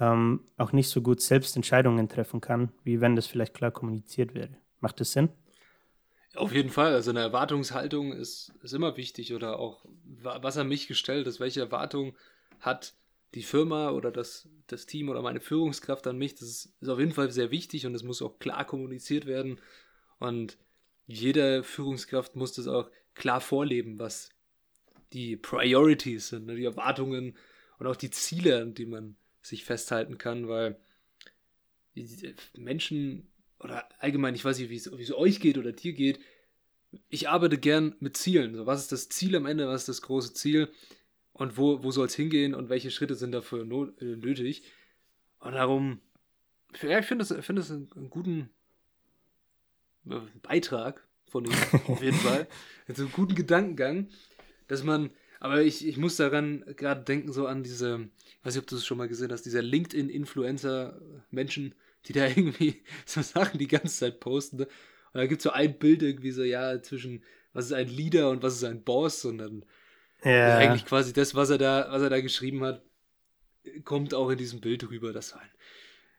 [0.00, 4.34] ähm, auch nicht so gut selbst Entscheidungen treffen kann, wie wenn das vielleicht klar kommuniziert
[4.34, 4.56] wäre.
[4.80, 5.28] Macht das Sinn?
[6.38, 6.94] Auf jeden Fall.
[6.94, 9.84] Also eine Erwartungshaltung ist, ist immer wichtig oder auch,
[10.22, 12.14] was an mich gestellt ist, welche Erwartung
[12.60, 12.94] hat
[13.34, 16.36] die Firma oder das, das Team oder meine Führungskraft an mich.
[16.36, 19.60] Das ist, ist auf jeden Fall sehr wichtig und es muss auch klar kommuniziert werden.
[20.20, 20.58] Und
[21.08, 24.30] jede Führungskraft muss das auch klar vorleben, was
[25.12, 27.36] die Priorities sind, ne, die Erwartungen
[27.80, 30.78] und auch die Ziele, an die man sich festhalten kann, weil
[32.54, 33.26] Menschen
[33.60, 36.20] oder allgemein, ich weiß nicht, wie es, euch geht oder dir geht,
[37.08, 38.54] ich arbeite gern mit Zielen.
[38.54, 40.68] So, was ist das Ziel am Ende, was ist das große Ziel
[41.32, 44.62] und wo, wo soll es hingehen und welche Schritte sind dafür not, äh, nötig?
[45.40, 46.00] Und darum,
[46.82, 48.50] ja, ich finde das, find das einen, einen guten
[50.42, 51.52] Beitrag von ihm,
[51.86, 52.46] auf jeden Fall.
[52.94, 54.08] So einen guten Gedankengang,
[54.66, 58.62] dass man Aber ich, ich muss daran gerade denken, so an diese, ich weiß nicht,
[58.62, 61.74] ob du es schon mal gesehen hast, dieser LinkedIn-Influencer-Menschen,
[62.06, 64.58] die da irgendwie so Sachen die ganze Zeit posten.
[64.58, 64.64] Ne?
[65.12, 67.22] Und da gibt es so ein Bild irgendwie so, ja, zwischen
[67.52, 69.64] was ist ein Leader und was ist ein Boss und dann
[70.22, 70.58] ja.
[70.58, 72.82] eigentlich quasi das, was er da, was er da geschrieben hat,
[73.84, 75.50] kommt auch in diesem Bild rüber, dass ein,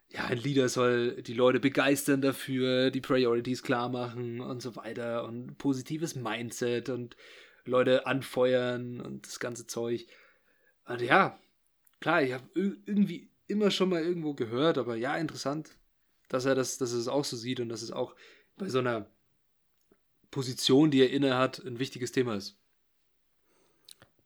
[0.10, 5.24] ja, ein Leader soll die Leute begeistern dafür, die Priorities klar machen und so weiter
[5.26, 7.16] und positives Mindset und
[7.66, 10.08] Leute anfeuern und das ganze Zeug.
[10.86, 11.40] Und ja,
[12.00, 15.78] klar, ich habe irgendwie immer schon mal irgendwo gehört, aber ja, interessant,
[16.30, 18.16] dass er das, dass er es auch so sieht und dass es auch
[18.58, 19.08] bei so einer
[20.32, 22.58] Position, die er inne hat, ein wichtiges Thema ist.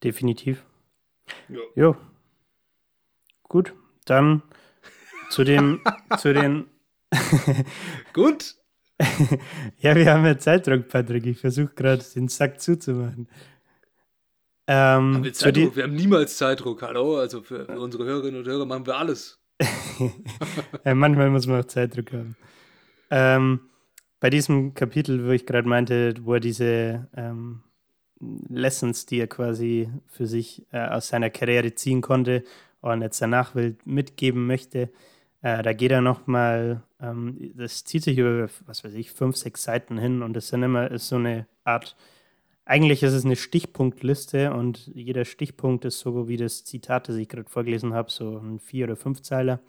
[0.03, 0.65] Definitiv.
[1.47, 1.59] Ja.
[1.76, 1.95] Jo.
[3.43, 3.74] Gut,
[4.05, 4.43] dann
[5.30, 5.82] zu dem,
[6.17, 6.69] zu den.
[8.13, 8.55] Gut.
[9.80, 11.26] ja, wir haben ja Zeitdruck, Patrick.
[11.26, 13.28] Ich versuche gerade den Sack zuzumachen.
[14.68, 15.76] Ähm, haben wir, Zeitdruck?
[15.76, 17.18] wir haben niemals Zeitdruck, hallo.
[17.18, 19.39] Also für, für unsere Hörerinnen und Hörer machen wir alles.
[20.86, 22.36] ja, manchmal muss man auch Zeitdruck haben.
[23.09, 23.59] Ähm,
[24.20, 27.61] bei diesem Kapitel, wo ich gerade meinte, wo er diese ähm,
[28.49, 32.43] Lessons, die er quasi für sich äh, aus seiner Karriere ziehen konnte
[32.82, 34.89] und jetzt danach will mitgeben möchte,
[35.41, 39.64] äh, da geht er nochmal, ähm, das zieht sich über, was weiß ich, fünf, sechs
[39.64, 41.97] Seiten hin und das sind immer ist so eine Art,
[42.66, 47.28] eigentlich ist es eine Stichpunktliste und jeder Stichpunkt ist so wie das Zitat, das ich
[47.28, 49.59] gerade vorgelesen habe, so ein Vier- oder Fünfzeiler,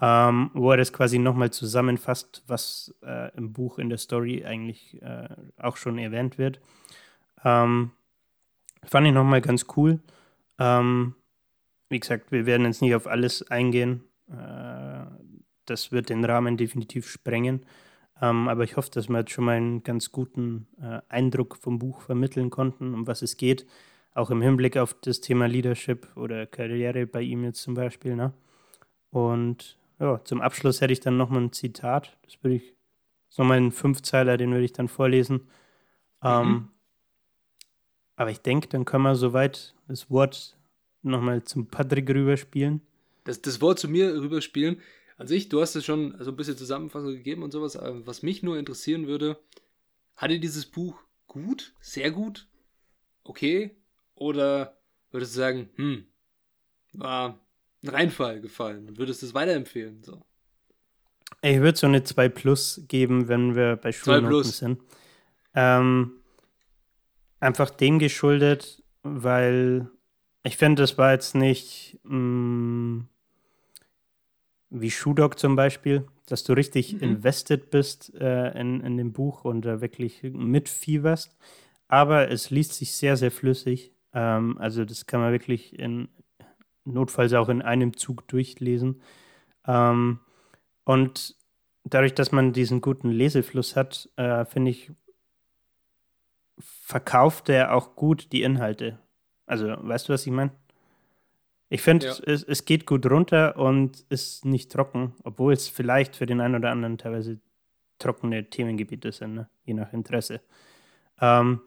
[0.00, 5.00] ähm, wo er das quasi nochmal zusammenfasst, was äh, im Buch in der Story eigentlich
[5.00, 6.60] äh, auch schon erwähnt wird.
[7.44, 7.92] Ähm,
[8.84, 10.00] fand ich nochmal ganz cool.
[10.58, 11.14] Ähm,
[11.88, 14.02] wie gesagt, wir werden jetzt nicht auf alles eingehen.
[14.28, 15.06] Äh,
[15.66, 17.64] das wird den Rahmen definitiv sprengen.
[18.20, 21.78] Ähm, aber ich hoffe, dass wir jetzt schon mal einen ganz guten äh, Eindruck vom
[21.78, 23.66] Buch vermitteln konnten, um was es geht.
[24.14, 28.16] Auch im Hinblick auf das Thema Leadership oder Karriere bei ihm jetzt zum Beispiel.
[28.16, 28.32] Ne?
[29.10, 32.16] Und ja, zum Abschluss hätte ich dann nochmal ein Zitat.
[32.22, 32.74] Das würde ich,
[33.28, 35.48] so mein Fünfzeiler, den würde ich dann vorlesen.
[36.24, 36.68] Ähm, mhm.
[38.16, 40.58] aber ich denke, dann können wir soweit das Wort
[41.02, 42.82] nochmal zum Patrick rüberspielen
[43.28, 44.80] das, das Wort zu mir rüberspielen.
[45.18, 47.76] An sich, du hast es schon so ein bisschen Zusammenfassung gegeben und sowas.
[48.06, 49.36] Was mich nur interessieren würde,
[50.16, 50.96] hat dir dieses Buch
[51.26, 52.46] gut, sehr gut,
[53.24, 53.76] okay?
[54.14, 54.78] Oder
[55.10, 56.06] würdest du sagen, hm,
[56.92, 57.40] war
[57.82, 60.04] ein Reinfall gefallen und würdest du es weiterempfehlen?
[60.04, 60.22] So.
[61.42, 64.82] Ich würde so eine 2 Plus geben, wenn wir bei Schulnoten sind.
[65.54, 66.12] Ähm,
[67.40, 69.90] einfach dem geschuldet, weil
[70.44, 73.08] ich finde, das war jetzt nicht mh, mm,
[74.70, 77.00] wie Shoe Dog zum Beispiel, dass du richtig mhm.
[77.00, 81.36] invested bist äh, in, in dem Buch und da wirklich mitfieberst.
[81.88, 83.92] Aber es liest sich sehr, sehr flüssig.
[84.12, 86.08] Ähm, also das kann man wirklich in
[86.84, 89.02] notfalls auch in einem Zug durchlesen.
[89.66, 90.20] Ähm,
[90.84, 91.36] und
[91.84, 94.90] dadurch, dass man diesen guten Lesefluss hat, äh, finde ich,
[96.58, 98.98] verkauft er auch gut die Inhalte.
[99.46, 100.52] Also, weißt du, was ich meine?
[101.70, 102.16] Ich finde, ja.
[102.24, 106.56] es, es geht gut runter und ist nicht trocken, obwohl es vielleicht für den einen
[106.56, 107.40] oder anderen teilweise
[107.98, 109.48] trockene Themengebiete sind, ne?
[109.64, 110.40] je nach Interesse.
[111.20, 111.60] Ähm,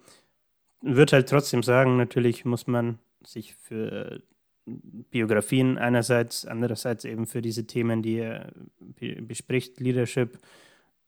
[0.82, 4.24] würde halt trotzdem sagen, natürlich muss man sich für
[4.66, 10.40] Biografien einerseits, andererseits eben für diese Themen, die er bespricht, Leadership,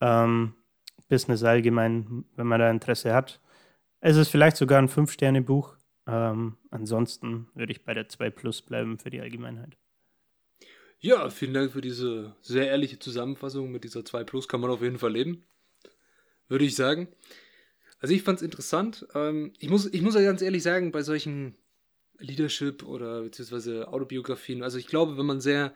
[0.02, 0.54] ähm,
[1.08, 3.40] Business allgemein, wenn man da Interesse hat.
[4.00, 5.76] Es ist vielleicht sogar ein Fünf-Sterne-Buch,
[6.08, 9.78] ähm, ansonsten würde ich bei der 2 Plus bleiben für die Allgemeinheit.
[11.00, 13.72] Ja, vielen Dank für diese sehr ehrliche Zusammenfassung.
[13.72, 15.44] Mit dieser 2 Plus kann man auf jeden Fall leben.
[16.48, 17.08] Würde ich sagen.
[18.00, 19.06] Also ich fand es interessant.
[19.14, 21.56] Ähm, ich, muss, ich muss ja ganz ehrlich sagen, bei solchen
[22.20, 25.74] Leadership oder beziehungsweise Autobiografien, also ich glaube, wenn man sehr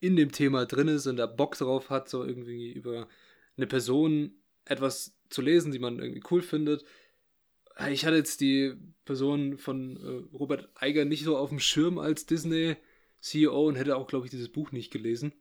[0.00, 3.08] in dem Thema drin ist und da Bock drauf hat, so irgendwie über
[3.56, 4.32] eine Person
[4.64, 6.84] etwas zu lesen, die man irgendwie cool findet,
[7.88, 8.74] ich hatte jetzt die
[9.04, 14.06] Person von äh, Robert Eiger nicht so auf dem Schirm als Disney-CEO und hätte auch,
[14.06, 15.32] glaube ich, dieses Buch nicht gelesen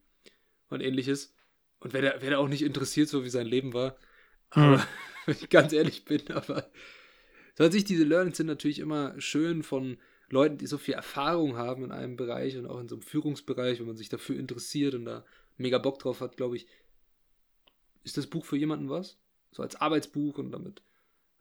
[0.70, 1.36] und ähnliches.
[1.80, 3.96] Und wäre wär auch nicht interessiert, so wie sein Leben war.
[4.50, 4.88] Aber, hm.
[5.26, 6.70] wenn ich ganz ehrlich bin, aber
[7.58, 9.98] so an sich, diese Learnings sind natürlich immer schön von
[10.30, 13.80] Leuten, die so viel Erfahrung haben in einem Bereich und auch in so einem Führungsbereich,
[13.80, 15.26] wenn man sich dafür interessiert und da
[15.58, 16.68] mega Bock drauf hat, glaube ich,
[18.04, 19.18] ist das Buch für jemanden was?
[19.52, 20.82] So als Arbeitsbuch und damit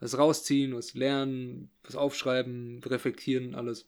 [0.00, 3.86] was rausziehen, was lernen, was aufschreiben, reflektieren, alles.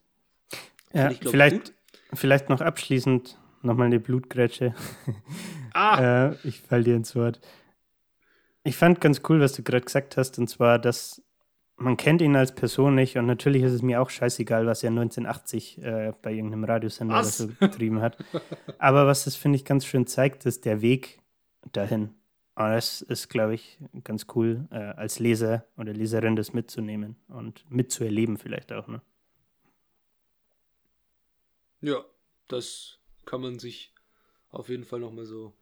[0.93, 1.73] Ja, vielleicht,
[2.13, 4.75] vielleicht noch abschließend nochmal eine Blutgrätsche.
[5.73, 6.31] Ah.
[6.31, 7.41] äh, ich fall dir ins Wort.
[8.65, 11.23] Ich fand ganz cool, was du gerade gesagt hast, und zwar, dass
[11.81, 14.91] man kennt ihn als Person nicht und natürlich ist es mir auch scheißegal, was er
[14.91, 18.19] 1980 äh, bei irgendeinem Radiosender oder so getrieben hat.
[18.79, 21.21] Aber was das, finde ich, ganz schön zeigt, ist der Weg
[21.73, 22.11] dahin.
[22.55, 27.65] Und das ist, glaube ich, ganz cool, äh, als Leser oder Leserin das mitzunehmen und
[27.71, 28.87] mitzuerleben vielleicht auch.
[28.87, 29.01] Ne?
[31.81, 32.05] Ja,
[32.49, 33.95] das kann man sich
[34.51, 35.55] auf jeden Fall nochmal so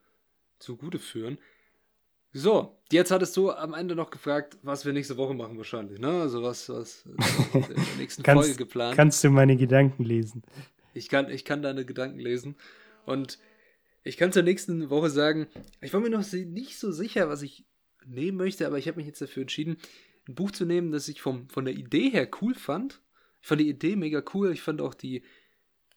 [0.58, 1.38] zugute führen.
[2.32, 6.20] So, jetzt hattest du am Ende noch gefragt, was wir nächste Woche machen wahrscheinlich, ne?
[6.20, 8.96] Also was, was in der nächsten kannst, Folge geplant.
[8.96, 10.42] Kannst du meine Gedanken lesen?
[10.94, 12.56] Ich kann, ich kann deine Gedanken lesen.
[13.06, 13.38] Und
[14.08, 15.48] ich kann zur nächsten Woche sagen,
[15.82, 17.66] ich war mir noch nicht so sicher, was ich
[18.06, 19.76] nehmen möchte, aber ich habe mich jetzt dafür entschieden,
[20.26, 23.02] ein Buch zu nehmen, das ich vom, von der Idee her cool fand.
[23.42, 24.50] Ich fand die Idee mega cool.
[24.52, 25.22] Ich fand auch die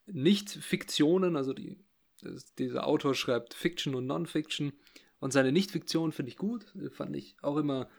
[0.08, 1.78] Nicht-Fiktionen, also die,
[2.22, 4.74] das, dieser Autor schreibt Fiction und Non-Fiction
[5.20, 7.90] und seine Nicht-Fiktion finde ich gut, fand ich auch immer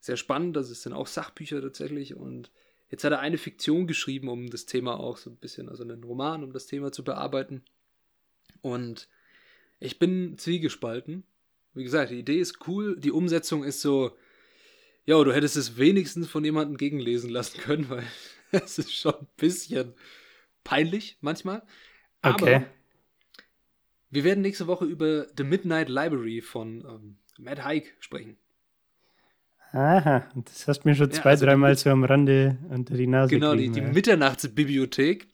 [0.00, 0.56] sehr spannend.
[0.56, 2.14] Das sind auch Sachbücher tatsächlich.
[2.14, 2.50] Und
[2.88, 6.04] jetzt hat er eine Fiktion geschrieben, um das Thema auch so ein bisschen, also einen
[6.04, 7.62] Roman, um das Thema zu bearbeiten.
[8.62, 9.08] Und
[9.82, 11.24] ich bin zwiegespalten.
[11.74, 14.16] Wie gesagt, die Idee ist cool, die Umsetzung ist so,
[15.04, 18.04] ja, du hättest es wenigstens von jemandem gegenlesen lassen können, weil
[18.50, 19.94] es ist schon ein bisschen
[20.64, 21.62] peinlich manchmal.
[22.20, 22.66] Aber okay.
[24.10, 28.36] Wir werden nächste Woche über The Midnight Library von ähm, Matt Haig sprechen.
[29.72, 33.06] Aha, das hast du mir schon zwei, ja, also dreimal so am Rande unter die
[33.06, 33.92] Nase Genau, kriegen, die, die ja.
[33.92, 35.26] Mitternachtsbibliothek.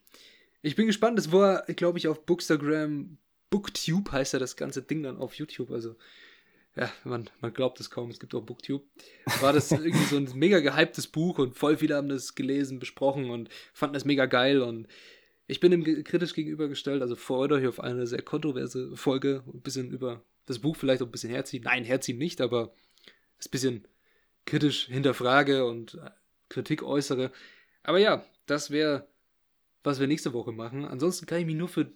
[0.63, 3.19] Ich bin gespannt, das war, glaube ich, auf Bookstagram,
[3.51, 5.71] Booktube heißt ja das ganze Ding dann auf YouTube.
[5.71, 5.97] Also,
[6.77, 8.85] ja, man, man glaubt es kaum, es gibt auch Booktube.
[9.41, 13.31] War das irgendwie so ein mega gehyptes Buch und voll viele haben das gelesen, besprochen
[13.31, 14.87] und fanden das mega geil und
[15.49, 19.91] ich bin ihm kritisch gegenübergestellt, also freut euch auf eine sehr kontroverse Folge, ein bisschen
[19.91, 21.65] über das Buch vielleicht auch ein bisschen herziehen.
[21.65, 23.89] Nein, herziehen nicht, aber ein bisschen
[24.45, 26.11] kritisch hinterfrage und äh,
[26.49, 27.33] Kritik äußere.
[27.83, 29.09] Aber ja, das wäre,
[29.85, 30.85] was wir nächste Woche machen.
[30.85, 31.91] Ansonsten kann ich mich nur für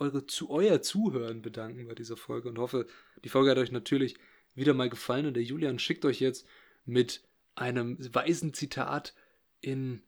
[0.00, 2.86] eure, zu, euer Zuhören bedanken bei dieser Folge und hoffe,
[3.22, 4.16] die Folge hat euch natürlich
[4.54, 6.46] wieder mal gefallen und der Julian schickt euch jetzt
[6.84, 7.22] mit
[7.54, 9.14] einem weisen Zitat
[9.60, 10.02] in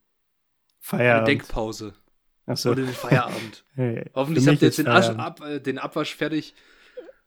[0.80, 1.16] Feierabend.
[1.16, 1.94] eine Denkpause.
[2.54, 2.70] So.
[2.70, 3.64] Oder den Feierabend.
[3.74, 6.54] hey, Hoffentlich habt ihr jetzt den, ab, äh, den Abwasch fertig,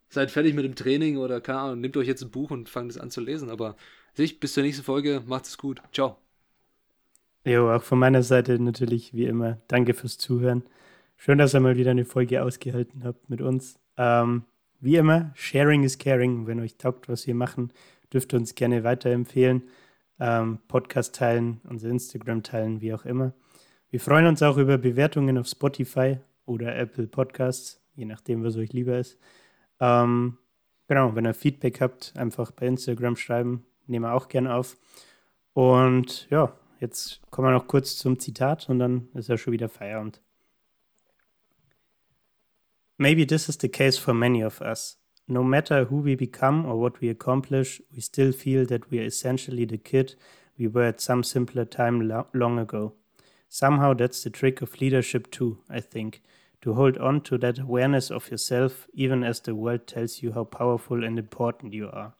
[0.09, 2.91] seid fertig mit dem Training oder keine Ahnung, nehmt euch jetzt ein Buch und fangt
[2.91, 3.49] es an zu lesen.
[3.49, 3.78] Aber
[4.13, 5.82] sich, bis zur nächsten Folge, macht es gut.
[5.93, 6.18] Ciao.
[7.45, 9.61] Jo, auch von meiner Seite natürlich wie immer.
[9.68, 10.63] Danke fürs Zuhören.
[11.18, 13.80] Schön, dass ihr mal wieder eine Folge ausgehalten habt mit uns.
[13.97, 14.43] Ähm,
[14.80, 16.45] wie immer, Sharing is Caring.
[16.45, 17.72] Wenn euch taugt, was wir machen,
[18.13, 19.63] dürft ihr uns gerne weiterempfehlen.
[20.20, 23.34] Ähm, Podcast teilen, unser Instagram teilen, wie auch immer.
[23.89, 28.72] Wir freuen uns auch über Bewertungen auf Spotify oder Apple Podcasts, je nachdem, was euch
[28.74, 29.18] lieber ist.
[29.80, 30.38] Ähm,
[30.88, 34.78] genau, wenn ihr Feedback habt, einfach bei Instagram schreiben, nehmen wir auch gerne auf.
[35.53, 39.70] Und ja, jetzt kommen wir noch kurz zum Zitat und dann ist ja schon wieder
[39.70, 40.22] Feierabend.
[42.97, 44.95] Maybe this is the case for many of us.
[45.27, 49.05] No matter who we become or what we accomplish, we still feel that we are
[49.05, 50.15] essentially the kid
[50.57, 52.93] we were at some simpler time lo long ago.
[53.49, 56.21] Somehow that's the trick of leadership too, I think.
[56.61, 60.45] To hold on to that awareness of yourself, even as the world tells you how
[60.45, 62.13] powerful and important you are.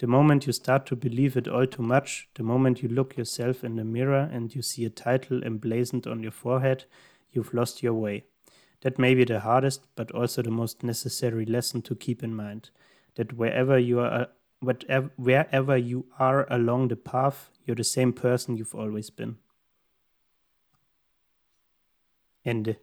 [0.00, 3.64] The moment you start to believe it all too much, the moment you look yourself
[3.64, 6.84] in the mirror and you see a title emblazoned on your forehead,
[7.32, 8.24] you've lost your way.
[8.82, 12.70] That may be the hardest, but also the most necessary lesson to keep in mind.
[13.16, 14.26] That wherever you are, uh,
[14.60, 19.36] whatever, wherever you are along the path, you're the same person you've always been.
[22.44, 22.76] Ende.